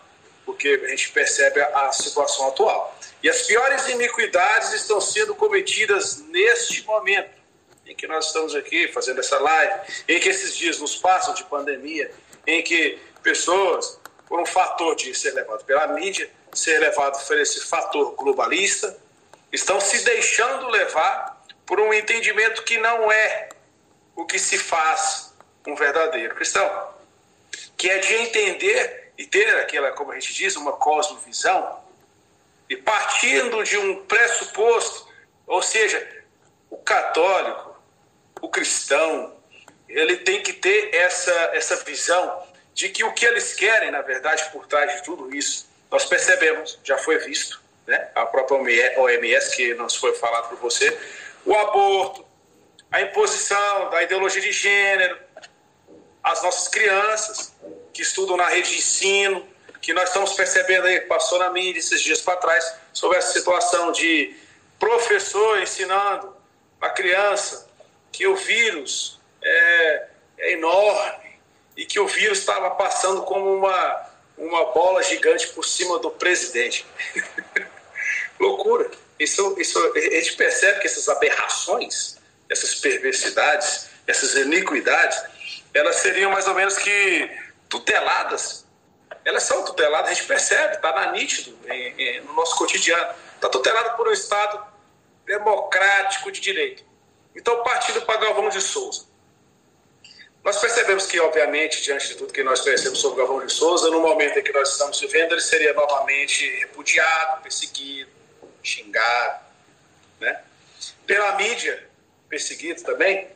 [0.45, 2.97] porque a gente percebe a situação atual.
[3.21, 7.41] E as piores iniquidades estão sendo cometidas neste momento
[7.85, 9.73] em que nós estamos aqui fazendo essa live,
[10.07, 12.11] em que esses dias nos passam de pandemia,
[12.47, 17.61] em que pessoas, por um fator de ser levado pela mídia, ser levado por esse
[17.65, 18.97] fator globalista,
[19.51, 23.49] estão se deixando levar por um entendimento que não é
[24.15, 25.33] o que se faz
[25.67, 26.89] um verdadeiro cristão,
[27.77, 31.81] que é de entender e ter aquela, como a gente diz, uma cosmovisão,
[32.69, 35.07] e partindo de um pressuposto,
[35.45, 36.23] ou seja,
[36.69, 37.75] o católico,
[38.41, 39.35] o cristão,
[39.87, 42.43] ele tem que ter essa, essa visão
[42.73, 46.79] de que o que eles querem, na verdade, por trás de tudo isso, nós percebemos,
[46.83, 48.09] já foi visto, né?
[48.15, 48.57] a própria
[48.99, 50.97] OMS, que nos foi falado por você,
[51.45, 52.25] o aborto,
[52.91, 55.19] a imposição da ideologia de gênero,
[56.23, 57.53] as nossas crianças
[57.93, 59.47] que estudam na rede de ensino,
[59.81, 63.91] que nós estamos percebendo aí, passou na mídia esses dias para trás, sobre essa situação
[63.91, 64.35] de
[64.79, 66.35] professor ensinando
[66.81, 67.69] a criança
[68.11, 71.39] que o vírus é, é enorme
[71.75, 76.85] e que o vírus estava passando como uma, uma bola gigante por cima do presidente.
[78.39, 78.89] Loucura.
[79.19, 82.17] Isso, isso, a gente percebe que essas aberrações,
[82.49, 85.23] essas perversidades, essas iniquidades,
[85.73, 87.29] elas seriam mais ou menos que
[87.73, 88.67] tuteladas.
[89.25, 93.15] Elas são tuteladas, a gente percebe, está na nítido em, em, no nosso cotidiano.
[93.33, 94.63] Está tutelado por um Estado
[95.25, 96.83] democrático de direito.
[97.35, 99.05] Então, partindo para Galvão de Souza.
[100.43, 104.01] Nós percebemos que, obviamente, diante de tudo que nós conhecemos sobre Galvão de Souza, no
[104.01, 108.11] momento em que nós estamos vivendo, ele seria novamente repudiado, perseguido,
[108.61, 109.45] xingado,
[110.19, 110.43] né?
[111.07, 111.89] pela mídia,
[112.29, 113.29] perseguido também.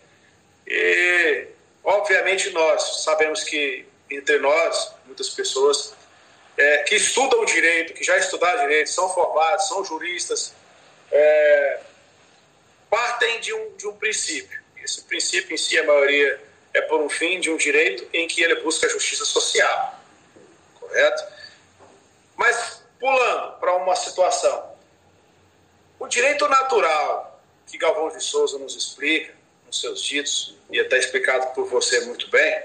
[0.68, 1.48] E,
[1.84, 5.94] obviamente, nós sabemos que entre nós, muitas pessoas
[6.58, 10.54] é, que estudam direito, que já estudaram direito, são formados, são juristas,
[11.12, 11.80] é,
[12.90, 14.62] partem de um, de um princípio.
[14.84, 16.42] Esse princípio em si, a maioria
[16.74, 20.00] é por um fim de um direito em que ele busca a justiça social.
[20.80, 21.24] Correto?
[22.36, 24.76] Mas, pulando para uma situação,
[26.00, 29.34] o direito natural que Galvão de Souza nos explica,
[29.66, 32.64] nos seus ditos, e até explicado por você muito bem,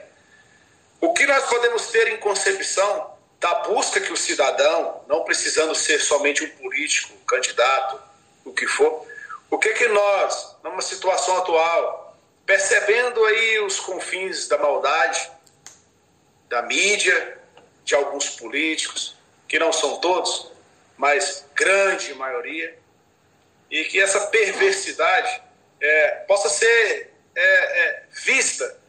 [1.02, 5.98] o que nós podemos ter em concepção da busca que o cidadão, não precisando ser
[5.98, 8.00] somente um político, um candidato,
[8.44, 9.04] o que for,
[9.50, 15.28] o que que nós, numa situação atual, percebendo aí os confins da maldade,
[16.48, 17.36] da mídia,
[17.84, 19.16] de alguns políticos,
[19.48, 20.52] que não são todos,
[20.96, 22.78] mas grande maioria,
[23.68, 25.42] e que essa perversidade
[25.80, 28.81] é, possa ser é, é, vista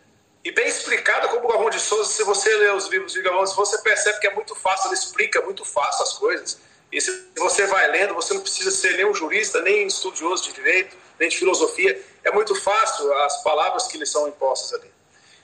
[0.43, 2.11] e bem explicada como o Galvão de Souza.
[2.11, 5.41] Se você lê os livros de Galvão, você percebe que é muito fácil, ele explica
[5.41, 6.59] muito fácil as coisas.
[6.91, 10.53] E se você vai lendo, você não precisa ser nem um jurista, nem estudioso de
[10.53, 11.99] direito, nem de filosofia.
[12.23, 14.91] É muito fácil as palavras que lhe são impostas ali.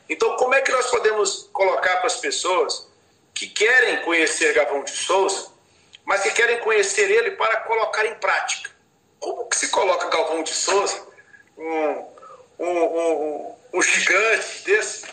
[0.09, 2.87] Então, como é que nós podemos colocar para as pessoas
[3.33, 5.47] que querem conhecer Galvão de Souza,
[6.03, 8.69] mas que querem conhecer ele para colocar em prática?
[9.19, 11.07] Como que se coloca Galvão de Souza,
[11.57, 12.05] um,
[12.59, 15.05] um, um, um gigante desse,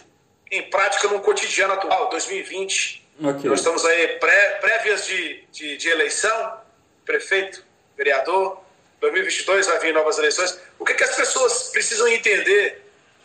[0.51, 3.07] em prática no cotidiano atual, 2020?
[3.19, 3.49] Okay.
[3.49, 6.61] Nós estamos aí pré, prévias de, de, de, eleição,
[7.05, 7.65] prefeito,
[7.97, 8.61] vereador.
[9.01, 10.59] 2022 vai vir novas eleições.
[10.79, 12.83] O que, que as pessoas precisam entender,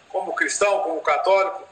[0.07, 1.67] como cristão, como católico,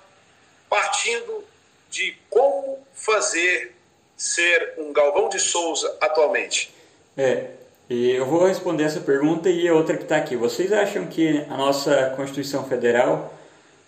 [0.70, 1.44] partindo
[1.90, 3.76] de como fazer
[4.16, 6.74] ser um Galvão de Souza atualmente?
[7.18, 7.52] É,
[7.90, 10.36] e eu vou responder essa pergunta e a outra que está aqui.
[10.36, 13.34] Vocês acham que a nossa Constituição Federal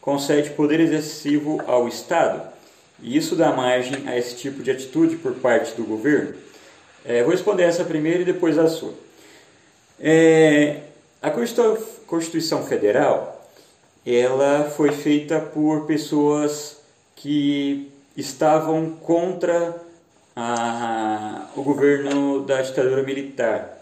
[0.02, 2.49] concede poder excessivo ao Estado?
[3.02, 6.34] E isso dá margem a esse tipo de atitude por parte do governo?
[7.06, 8.93] É, vou responder essa primeiro e depois a sua.
[9.99, 10.82] É,
[11.22, 13.41] a Constituição Federal
[14.06, 16.78] ela foi feita por pessoas
[17.16, 19.80] que estavam contra
[20.36, 23.78] a, o governo da ditadura militar.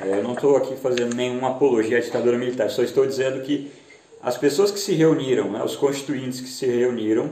[0.00, 3.70] É, eu não estou aqui fazendo nenhuma apologia à ditadura militar, só estou dizendo que
[4.26, 7.30] as pessoas que se reuniram, né, os constituintes que se reuniram,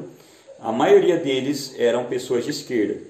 [0.60, 3.00] a maioria deles eram pessoas de esquerda.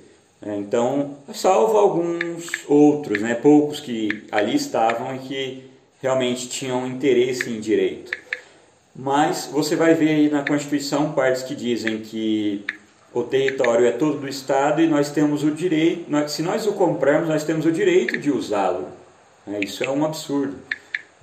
[0.41, 0.57] Né?
[0.57, 5.65] Então, salvo alguns outros, né, poucos que ali estavam e que
[6.01, 8.11] realmente tinham interesse em direito.
[8.97, 12.65] Mas você vai ver aí na Constituição partes que dizem que
[13.13, 17.29] o território é todo do Estado e nós temos o direito, se nós o comprarmos,
[17.29, 18.89] nós temos o direito de usá-lo.
[19.47, 19.61] Né?
[19.63, 20.57] Isso é um absurdo.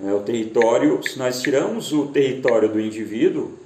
[0.02, 0.12] Né?
[0.12, 3.56] O território, se nós tiramos o território do indivíduo,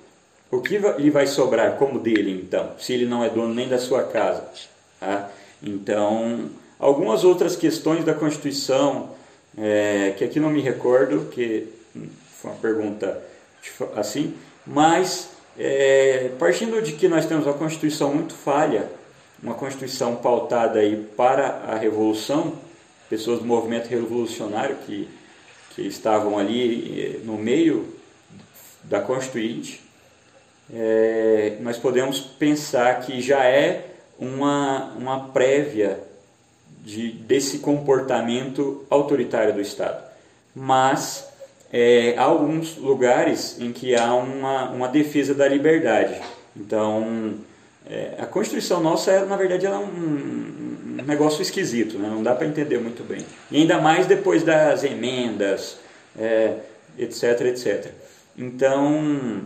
[0.51, 3.79] o que lhe vai sobrar como dele, então, se ele não é dono nem da
[3.79, 4.47] sua casa?
[5.01, 5.31] Tá?
[5.63, 9.11] Então, algumas outras questões da Constituição,
[9.59, 11.67] é, que aqui não me recordo, que
[12.41, 13.21] foi uma pergunta
[13.97, 14.35] assim,
[14.65, 18.89] mas é, partindo de que nós temos uma Constituição muito falha,
[19.43, 22.55] uma Constituição pautada aí para a Revolução,
[23.09, 25.09] pessoas do movimento revolucionário que,
[25.77, 27.95] que estavam ali no meio
[28.83, 29.83] da Constituinte,
[30.73, 36.01] é, nós podemos pensar que já é uma, uma prévia
[36.81, 40.03] de, desse comportamento autoritário do Estado.
[40.55, 41.29] Mas
[41.71, 46.19] é, há alguns lugares em que há uma, uma defesa da liberdade.
[46.57, 47.35] Então,
[47.87, 50.66] é, a Constituição nossa, na verdade, ela é um
[51.05, 52.09] negócio esquisito, né?
[52.09, 53.25] não dá para entender muito bem.
[53.51, 55.79] E ainda mais depois das emendas,
[56.19, 56.55] é,
[56.99, 57.91] etc, etc.
[58.37, 59.43] Então,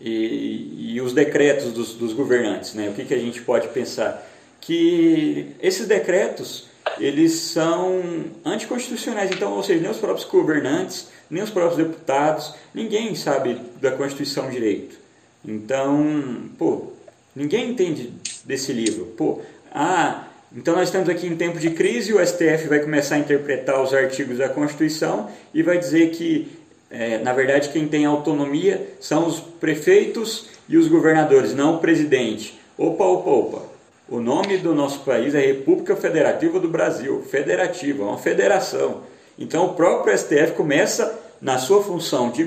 [0.00, 2.88] e, e os decretos dos, dos, governantes, né?
[2.88, 4.28] O que, que a gente pode pensar?
[4.62, 6.68] que esses decretos
[6.98, 8.02] eles são
[8.44, 9.30] anticonstitucionais.
[9.30, 14.48] Então, ou seja, nem os próprios governantes, nem os próprios deputados, ninguém sabe da Constituição
[14.48, 14.96] direito.
[15.44, 16.92] Então, pô,
[17.34, 18.12] ninguém entende
[18.44, 19.06] desse livro.
[19.16, 19.40] Pô,
[19.72, 23.82] ah, então nós estamos aqui em tempo de crise o STF vai começar a interpretar
[23.82, 26.52] os artigos da Constituição e vai dizer que,
[26.90, 32.60] é, na verdade, quem tem autonomia são os prefeitos e os governadores, não o presidente.
[32.76, 33.62] Opa, opa, opa.
[34.08, 39.04] O nome do nosso país é República Federativa do Brasil, federativa, uma federação.
[39.38, 42.44] Então o próprio STF começa, na sua função de,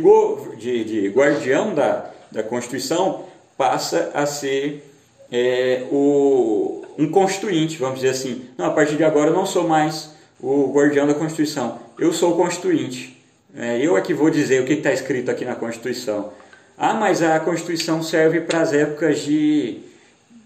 [0.57, 3.25] de, de guardião da, da Constituição,
[3.57, 4.83] passa a ser
[5.31, 8.45] é, o, um constituinte, vamos dizer assim.
[8.57, 12.33] Não, a partir de agora eu não sou mais o guardião da Constituição, eu sou
[12.33, 13.15] o constituinte.
[13.55, 16.33] É, eu é que vou dizer o que está escrito aqui na Constituição.
[16.77, 19.81] Ah, mas a Constituição serve para as épocas de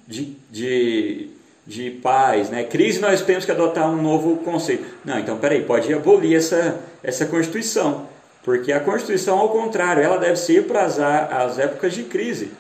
[0.10, 1.28] de, de,
[1.68, 2.64] de paz, né?
[2.64, 4.84] Crise nós temos que adotar um novo conceito.
[5.06, 8.08] Não, então peraí, pode abolir essa, essa Constituição,
[8.44, 12.52] porque a Constituição, ao contrário, ela deve ser para as, as épocas de crise.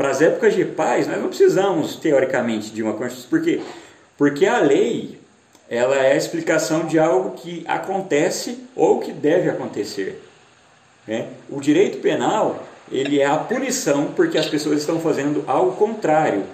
[0.00, 3.28] Para as épocas de paz, nós não precisamos, teoricamente, de uma Constituição.
[3.28, 3.60] Por quê?
[4.16, 5.20] Porque a lei
[5.68, 10.24] ela é a explicação de algo que acontece ou que deve acontecer.
[11.06, 11.28] Né?
[11.50, 16.44] O direito penal ele é a punição porque as pessoas estão fazendo algo contrário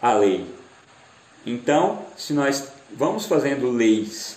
[0.00, 0.46] a lei.
[1.44, 4.36] Então, se nós vamos fazendo leis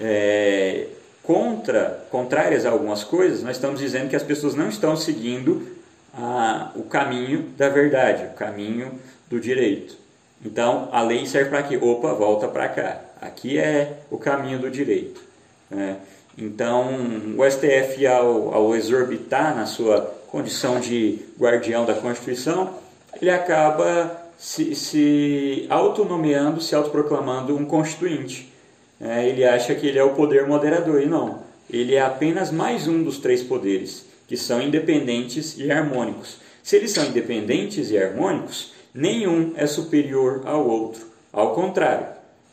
[0.00, 0.88] é,
[1.22, 5.80] contra, contrárias a algumas coisas, nós estamos dizendo que as pessoas não estão seguindo
[6.12, 8.92] a, o caminho da verdade, o caminho
[9.30, 9.96] do direito.
[10.44, 11.78] Então, a lei serve para quê?
[11.80, 13.00] Opa, volta para cá.
[13.20, 15.22] Aqui é o caminho do direito.
[15.70, 15.96] Né?
[16.36, 16.88] Então,
[17.36, 22.74] o STF, ao, ao exorbitar na sua condição de guardião da Constituição,
[23.20, 28.52] ele acaba se, se autonomeando, se autoproclamando um constituinte.
[29.00, 31.40] É, ele acha que ele é o poder moderador, e não.
[31.70, 36.38] Ele é apenas mais um dos três poderes, que são independentes e harmônicos.
[36.62, 41.06] Se eles são independentes e harmônicos, nenhum é superior ao outro.
[41.30, 42.06] Ao contrário,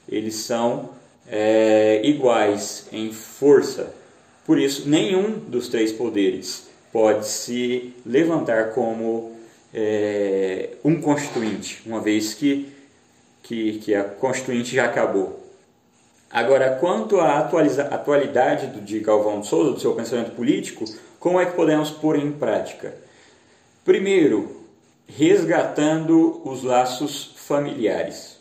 [0.05, 0.89] eles são
[1.25, 3.95] é, iguais em força.
[4.45, 9.38] Por isso, nenhum dos três poderes pode se levantar como
[9.73, 12.67] é, um constituinte, uma vez que,
[13.41, 15.47] que, que, a constituinte já acabou.
[16.30, 20.84] Agora, quanto à atualidade do, de Galvão de Souza, do seu pensamento político,
[21.20, 22.95] como é que podemos pôr em prática?
[23.84, 24.65] Primeiro,
[25.07, 28.38] resgatando os laços familiares.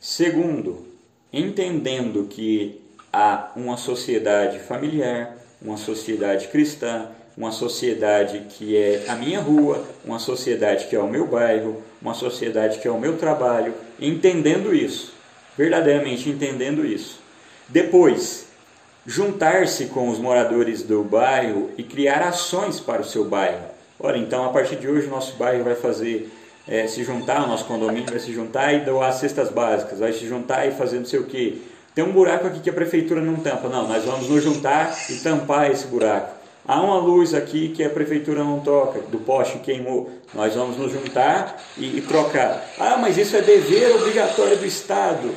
[0.00, 0.86] Segundo,
[1.32, 2.80] entendendo que
[3.12, 10.18] há uma sociedade familiar, uma sociedade cristã, uma sociedade que é a minha rua, uma
[10.18, 15.14] sociedade que é o meu bairro, uma sociedade que é o meu trabalho, entendendo isso,
[15.56, 17.20] verdadeiramente entendendo isso.
[17.68, 18.48] Depois,
[19.06, 23.64] juntar-se com os moradores do bairro e criar ações para o seu bairro.
[23.98, 26.30] Ora, então, a partir de hoje, o nosso bairro vai fazer
[26.66, 30.26] é, se juntar, o nosso condomínio vai se juntar e doar cestas básicas, vai se
[30.26, 31.62] juntar e fazer não sei o que.
[31.94, 33.68] Tem um buraco aqui que a prefeitura não tampa.
[33.68, 36.42] Não, nós vamos nos juntar e tampar esse buraco.
[36.66, 40.10] Há uma luz aqui que a prefeitura não toca, do poste queimou.
[40.32, 42.64] Nós vamos nos juntar e, e trocar.
[42.78, 45.34] Ah, mas isso é dever obrigatório do Estado.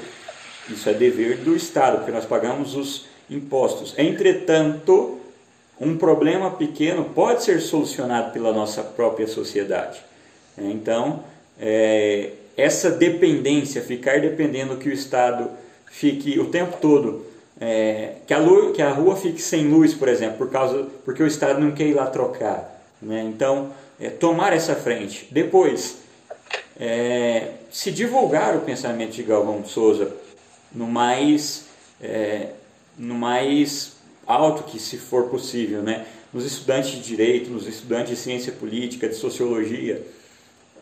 [0.70, 3.94] Isso é dever do Estado, porque nós pagamos os impostos.
[3.98, 5.20] Entretanto,
[5.80, 10.02] um problema pequeno pode ser solucionado pela nossa própria sociedade.
[10.58, 11.24] Então,
[11.60, 15.50] é, essa dependência, ficar dependendo que o Estado
[15.92, 17.26] fique o tempo todo
[17.60, 21.24] é, que, a luz, que a rua fique sem luz, por exemplo, por causa, porque
[21.24, 22.82] o Estado não quer ir lá trocar.
[23.02, 23.24] Né?
[23.24, 25.28] Então, é, tomar essa frente.
[25.32, 26.00] Depois,
[26.80, 30.12] é, se divulgar o pensamento de Galvão de Souza
[30.74, 31.66] no mais,
[32.02, 32.50] é,
[32.98, 33.94] no mais
[34.26, 36.06] alto que se for possível, né?
[36.36, 40.06] nos estudantes de direito, nos estudantes de ciência política, de sociologia.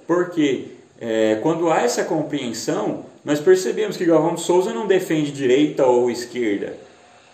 [0.08, 5.86] Porque é, quando há essa compreensão, nós percebemos que Galvão de Souza não defende direita
[5.86, 6.76] ou esquerda.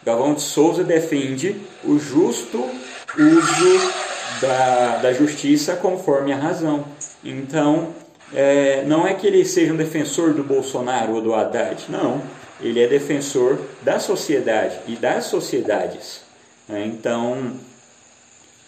[0.04, 2.62] Galvão de Souza defende o justo
[3.18, 3.92] uso
[4.42, 6.84] da, da justiça conforme a razão.
[7.24, 7.94] Então,
[8.34, 12.22] é, não é que ele seja um defensor do Bolsonaro ou do Haddad, não.
[12.62, 16.22] Ele é defensor da sociedade e das sociedades.
[16.68, 16.86] Né?
[16.86, 17.54] Então,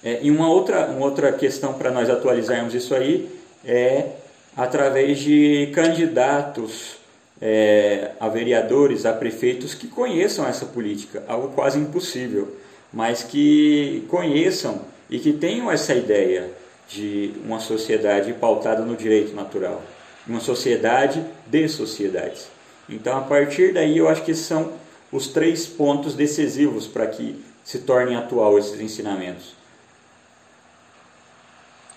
[0.04, 3.30] é, e uma outra, uma outra questão para nós atualizarmos isso aí
[3.64, 4.08] é
[4.56, 6.98] através de candidatos
[7.42, 12.56] é, a vereadores, a prefeitos que conheçam essa política, algo quase impossível,
[12.94, 16.50] mas que conheçam e que tenham essa ideia
[16.88, 19.82] de uma sociedade pautada no direito natural,
[20.28, 22.48] uma sociedade de sociedades.
[22.90, 24.80] Então, a partir daí, eu acho que são
[25.12, 29.56] os três pontos decisivos para que se tornem atual esses ensinamentos.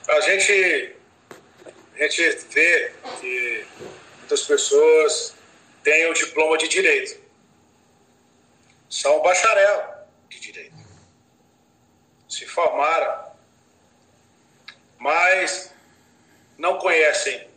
[0.09, 0.97] A gente,
[1.97, 3.67] a gente vê que
[4.19, 5.35] muitas pessoas
[5.83, 7.21] têm o diploma de direito,
[8.89, 10.77] são bacharel de direito,
[12.29, 13.33] se formaram,
[14.99, 15.73] mas
[16.59, 17.49] não conhecem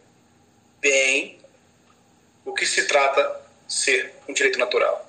[0.80, 1.37] bem
[2.48, 5.06] o que se trata ser um direito natural.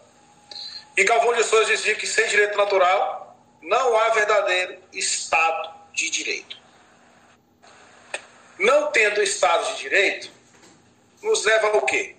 [0.97, 6.59] E Galvão de Souza dizia que sem direito natural não há verdadeiro Estado de direito.
[8.59, 10.33] Não tendo Estado de direito,
[11.23, 12.17] nos leva ao quê?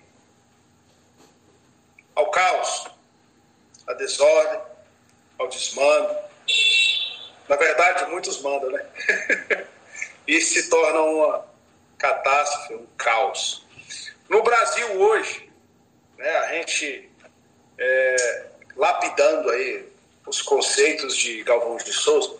[2.14, 2.86] Ao caos,
[3.86, 4.60] à desordem,
[5.38, 6.16] ao desmando.
[7.46, 8.86] Na verdade, muitos mandam, né?
[10.26, 11.46] e se torna uma
[11.98, 13.66] catástrofe, um caos.
[14.30, 15.50] No Brasil hoje,
[16.16, 17.10] né, a gente
[17.76, 19.84] é, lapidando aí
[20.24, 22.36] os conceitos de Galvão de Souza,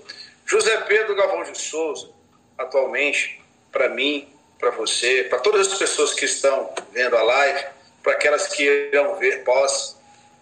[0.47, 2.09] José Pedro Galvão de Souza,
[2.57, 7.67] atualmente, para mim, para você, para todas as pessoas que estão vendo a live,
[8.05, 9.97] para aquelas que irão ver pós,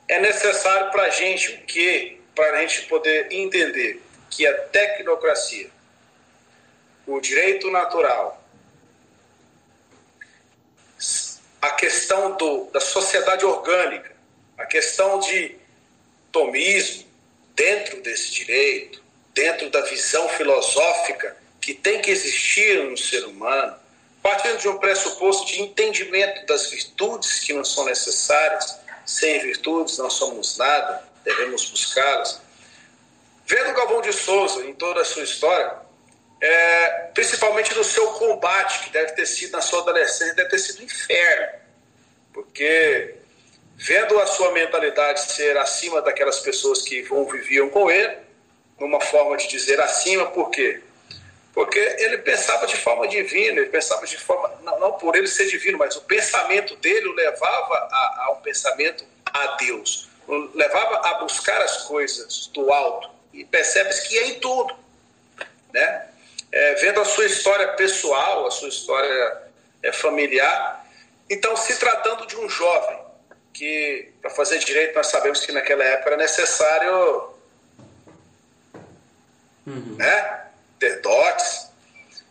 [0.07, 2.19] é necessário para a gente o quê?
[2.35, 5.71] Para a gente poder entender que a tecnocracia,
[7.07, 8.38] o direito natural,
[11.61, 14.13] a questão do, da sociedade orgânica,
[14.57, 15.57] a questão de
[16.31, 17.05] tomismo
[17.55, 19.03] dentro desse direito,
[19.35, 23.77] dentro da visão filosófica que tem que existir no ser humano,
[24.23, 30.11] partindo de um pressuposto de entendimento das virtudes que não são necessárias, sem virtudes não
[30.11, 32.41] somos nada, devemos buscá-las.
[33.47, 35.88] Vendo Galvão de Souza em toda a sua história,
[36.41, 40.81] é, principalmente no seu combate, que deve ter sido na sua adolescência, deve ter sido
[40.81, 41.59] um inferno,
[42.33, 43.15] porque
[43.77, 48.17] vendo a sua mentalidade ser acima daquelas pessoas que vão, viviam com ele,
[48.79, 50.81] numa forma de dizer acima, por quê?
[51.53, 55.47] Porque ele pensava de forma divina, ele pensava de forma, não, não por ele ser
[55.47, 61.09] divino, mas o pensamento dele o levava a, a um pensamento a Deus, o levava
[61.09, 64.77] a buscar as coisas do alto, e percebe-se que é em tudo,
[65.73, 66.09] né?
[66.81, 69.43] Vendo a sua história pessoal, a sua história
[69.83, 70.87] é, familiar.
[71.29, 72.99] Então, se tratando de um jovem,
[73.53, 77.31] que para fazer direito nós sabemos que naquela época era necessário
[79.67, 79.97] uhum.
[79.97, 80.47] né,
[80.79, 81.69] ter dotes.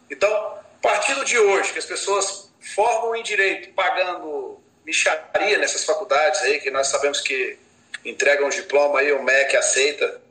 [0.10, 6.60] Então, partindo de hoje, que as pessoas formam em direito pagando micharia nessas faculdades aí,
[6.60, 7.58] que nós sabemos que
[8.06, 10.22] entregam um diploma aí, o MEC aceita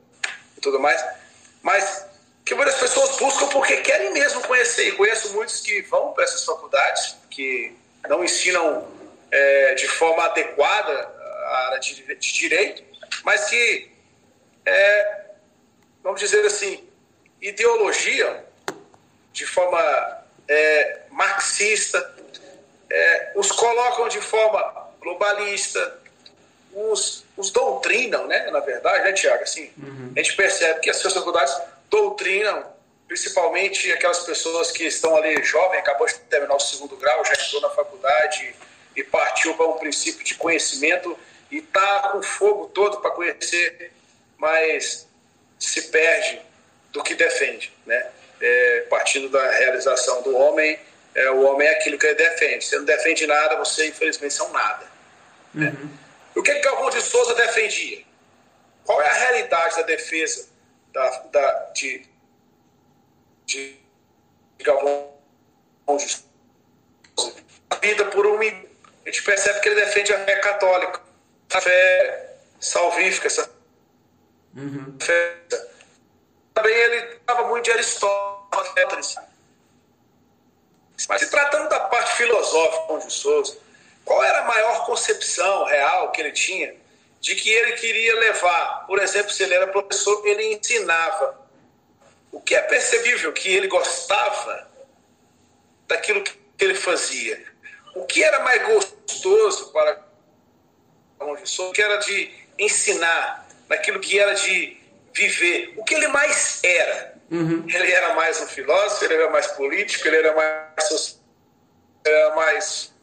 [0.57, 1.03] e tudo mais,
[1.61, 2.06] mas
[2.47, 4.87] que muitas pessoas buscam porque querem mesmo conhecer.
[4.87, 7.75] E conheço muitos que vão para essas faculdades, que
[8.07, 8.87] não ensinam
[9.29, 12.83] é, de forma adequada a área de, de direito,
[13.25, 13.91] mas que,
[14.65, 15.25] é,
[16.01, 16.87] vamos dizer assim,
[17.41, 18.45] ideologia
[19.33, 22.15] de forma é, marxista,
[22.89, 25.99] é, os colocam de forma globalista,
[26.73, 29.43] os, os doutrinam, né, na verdade, né, Tiago?
[29.43, 30.13] Assim, uhum.
[30.15, 31.53] A gente percebe que as suas faculdades
[31.89, 32.65] doutrinam,
[33.07, 37.61] principalmente aquelas pessoas que estão ali jovem, acabou de terminar o segundo grau, já entrou
[37.61, 38.55] na faculdade
[38.95, 41.17] e partiu para um princípio de conhecimento
[41.49, 43.91] e está com fogo todo para conhecer,
[44.37, 45.07] mas
[45.57, 46.41] se perde
[46.91, 48.11] do que defende, né?
[48.39, 50.79] É, partindo da realização do homem,
[51.15, 52.63] é, o homem é aquilo que ele defende.
[52.63, 54.85] Você não defende nada, você infelizmente é um nada.
[55.53, 55.75] Né?
[55.75, 55.89] Uhum.
[56.35, 58.03] O que, que Galvão de Souza defendia?
[58.85, 60.47] Qual é a realidade da defesa
[60.97, 62.05] da, da, de,
[63.45, 63.77] de
[64.59, 65.13] Galvão
[65.97, 66.25] de
[67.69, 68.39] a vida por um.
[68.39, 71.01] A gente percebe que ele defende a fé católica,
[71.53, 73.49] a fé salvífica, essa
[74.55, 74.97] uhum.
[74.99, 75.37] fé.
[76.53, 79.15] Também ele estava muito de Aristóteles.
[81.07, 83.57] Mas se tratando da parte filosófica de Souza,
[84.03, 86.75] qual era a maior concepção real que ele tinha
[87.27, 91.45] de que ele queria levar, por exemplo, se ele era professor, ele ensinava.
[92.31, 94.71] O que é percebível que ele gostava
[95.89, 97.43] daquilo que ele fazia.
[97.93, 100.05] O que era mais gostoso para
[101.19, 104.77] o professor, que era de ensinar, daquilo que era de
[105.13, 105.73] viver.
[105.75, 107.13] O que ele mais era.
[107.29, 107.65] Uhum.
[107.67, 111.19] Ele era mais um filósofo, ele era mais político, ele era mais,
[112.05, 112.93] era mais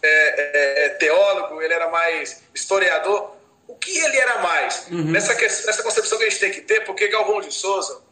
[0.00, 3.33] é, é teólogo, ele era mais historiador
[3.68, 4.86] o que ele era mais.
[4.90, 5.04] Uhum.
[5.04, 8.02] Nessa, nessa concepção que a gente tem que ter, porque Galvão de Souza,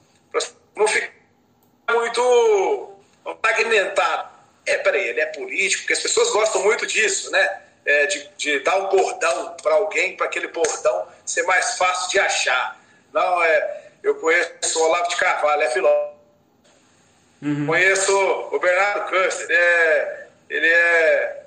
[0.74, 1.12] não ficar
[1.90, 2.94] muito
[3.44, 4.32] fragmentado.
[4.64, 7.62] É, peraí, ele é político, porque as pessoas gostam muito disso, né?
[7.84, 12.18] é, de, de, dar um bordão para alguém, para aquele bordão ser mais fácil de
[12.18, 12.80] achar.
[13.12, 16.12] Não, é, eu conheço o Olavo de Carvalho, é filósofo.
[17.42, 17.66] Uhum.
[17.66, 18.16] Conheço
[18.53, 21.46] o Bernardo Custer, ele é, ele é,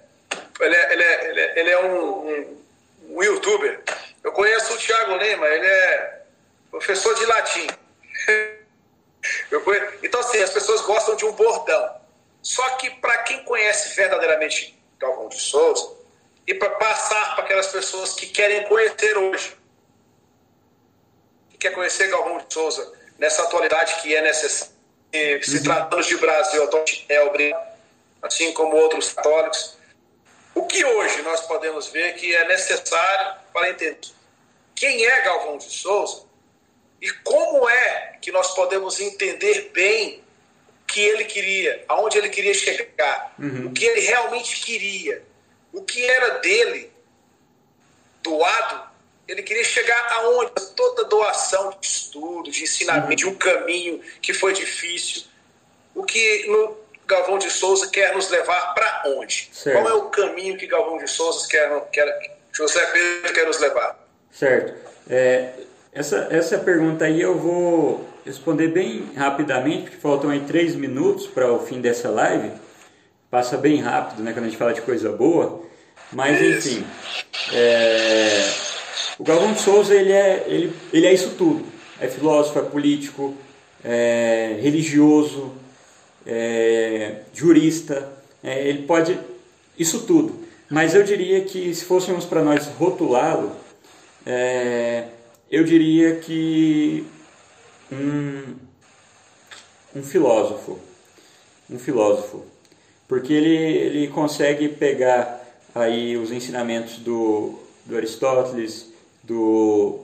[0.60, 2.65] ele é, ele é, ele é, ele é um, um,
[3.10, 3.84] um, youtuber.
[4.24, 6.22] Eu conheço o Thiago Lima, ele é
[6.72, 7.68] professor de latim.
[9.64, 11.96] Conheço, então, assim, as pessoas gostam de um bordão.
[12.44, 15.96] Só que para quem conhece verdadeiramente Galvão de Souza,
[16.48, 19.58] e para passar para aquelas pessoas que querem conhecer hoje,
[21.50, 24.76] que quer conhecer Galvão de Souza nessa atualidade que é necessária,
[25.42, 25.64] se uhum.
[25.64, 26.70] tratando de Brasil,
[27.10, 27.68] é obrigado,
[28.22, 29.78] assim como outros católicos.
[30.56, 34.00] O que hoje nós podemos ver que é necessário para entender
[34.74, 36.24] quem é Galvão de Souza
[37.02, 40.24] e como é que nós podemos entender bem
[40.88, 43.68] que ele queria, aonde ele queria chegar, uhum.
[43.68, 45.24] o que ele realmente queria,
[45.74, 46.92] o que era dele
[48.24, 48.90] doado,
[49.28, 53.16] ele queria chegar aonde toda doação de estudo, de ensinamento, uhum.
[53.16, 55.24] de um caminho que foi difícil,
[55.94, 59.50] o que no Galvão de Souza quer nos levar para onde?
[59.52, 59.82] Certo.
[59.82, 64.00] Qual é o caminho que Galvão de Souza quer, quer José Pedro quer nos levar?
[64.32, 64.74] Certo.
[65.10, 65.52] É,
[65.94, 71.52] essa, essa pergunta aí eu vou responder bem rapidamente, porque faltam aí três minutos para
[71.52, 72.52] o fim dessa live.
[73.30, 75.64] Passa bem rápido, né, quando a gente fala de coisa boa.
[76.12, 76.86] Mas, enfim,
[77.54, 78.50] é...
[79.20, 81.66] o Galvão de Souza, ele é, ele, ele é isso tudo.
[82.00, 83.36] É filósofo, é político,
[83.84, 85.54] é religioso,
[86.26, 88.12] é jurista,
[88.44, 89.18] é, ele pode
[89.78, 90.46] isso tudo.
[90.70, 93.52] Mas eu diria que se fôssemos para nós rotulá-lo,
[94.26, 95.10] é,
[95.52, 97.06] eu diria que
[97.92, 98.56] um,
[99.96, 100.80] um filósofo,
[101.70, 102.44] um filósofo,
[103.08, 105.42] porque ele, ele consegue pegar
[105.74, 108.92] aí os ensinamentos do, do Aristóteles,
[109.24, 110.00] do,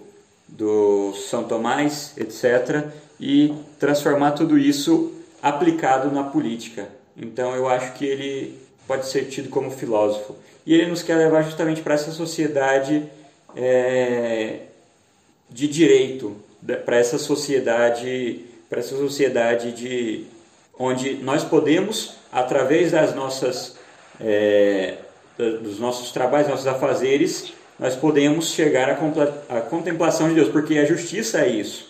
[0.47, 2.87] do São Tomás, etc.,
[3.19, 6.89] e transformar tudo isso aplicado na política.
[7.17, 10.35] Então eu acho que ele pode ser tido como filósofo.
[10.65, 13.09] E ele nos quer levar justamente para essa sociedade
[13.55, 14.59] é,
[15.49, 16.35] de direito
[16.85, 20.25] para essa sociedade para essa sociedade de
[20.77, 23.77] onde nós podemos através das nossas
[24.19, 24.95] é,
[25.37, 30.85] dos nossos trabalhos nossos afazeres nós podemos chegar à, à contemplação de Deus porque a
[30.85, 31.89] justiça é isso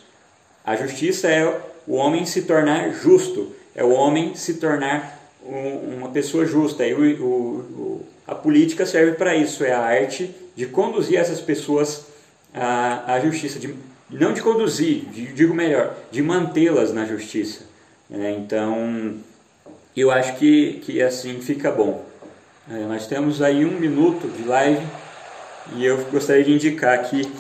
[0.66, 6.09] a justiça é o homem se tornar justo é o homem se tornar um, uma
[6.09, 11.17] pessoa justa e o, o, a política serve para isso é a arte de conduzir
[11.17, 12.05] essas pessoas
[12.53, 13.73] a, a justiça, de,
[14.09, 17.61] não de conduzir, de, digo melhor, de mantê-las na justiça.
[18.11, 19.15] É, então,
[19.95, 22.05] eu acho que, que assim fica bom.
[22.69, 24.86] É, nós temos aí um minuto de live
[25.75, 27.32] e eu gostaria de indicar aqui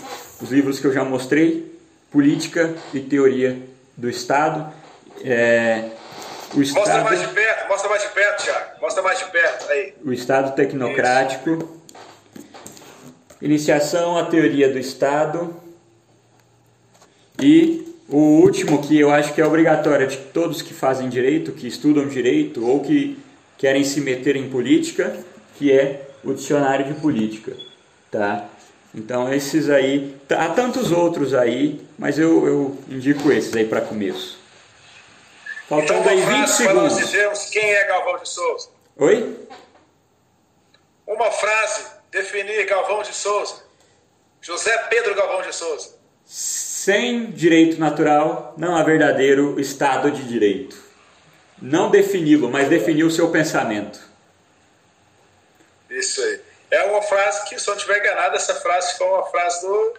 [0.41, 1.77] os livros que eu já mostrei:
[2.09, 4.73] Política e Teoria do Estado.
[5.23, 5.89] É,
[6.53, 8.81] o Estado mostra mais de perto, mostra mais de perto, Thiago.
[8.81, 9.93] Mostra mais de perto aí.
[10.03, 11.51] O Estado Tecnocrático.
[11.51, 11.81] Isso.
[13.41, 15.55] Iniciação à teoria do Estado.
[17.39, 21.67] E o último, que eu acho que é obrigatório de todos que fazem direito, que
[21.67, 23.17] estudam direito ou que
[23.57, 25.15] querem se meter em política,
[25.57, 27.55] que é o dicionário de política.
[28.11, 28.45] Tá?
[28.93, 34.37] Então esses aí, há tantos outros aí, mas eu, eu indico esses aí para começo.
[35.69, 36.57] Faltando então, aí 20 segundos.
[36.57, 38.69] Para nós dizermos quem é Galvão de Souza.
[38.97, 39.37] Oi?
[41.07, 43.63] Uma frase definir Galvão de Souza,
[44.41, 45.95] José Pedro Galvão de Souza.
[46.25, 50.77] Sem direito natural, não há verdadeiro Estado de Direito.
[51.61, 53.99] Não defini-lo, mas definir o seu pensamento.
[55.89, 56.50] Isso aí.
[56.71, 59.93] É uma frase que, se eu não estiver enganado, essa frase foi uma frase do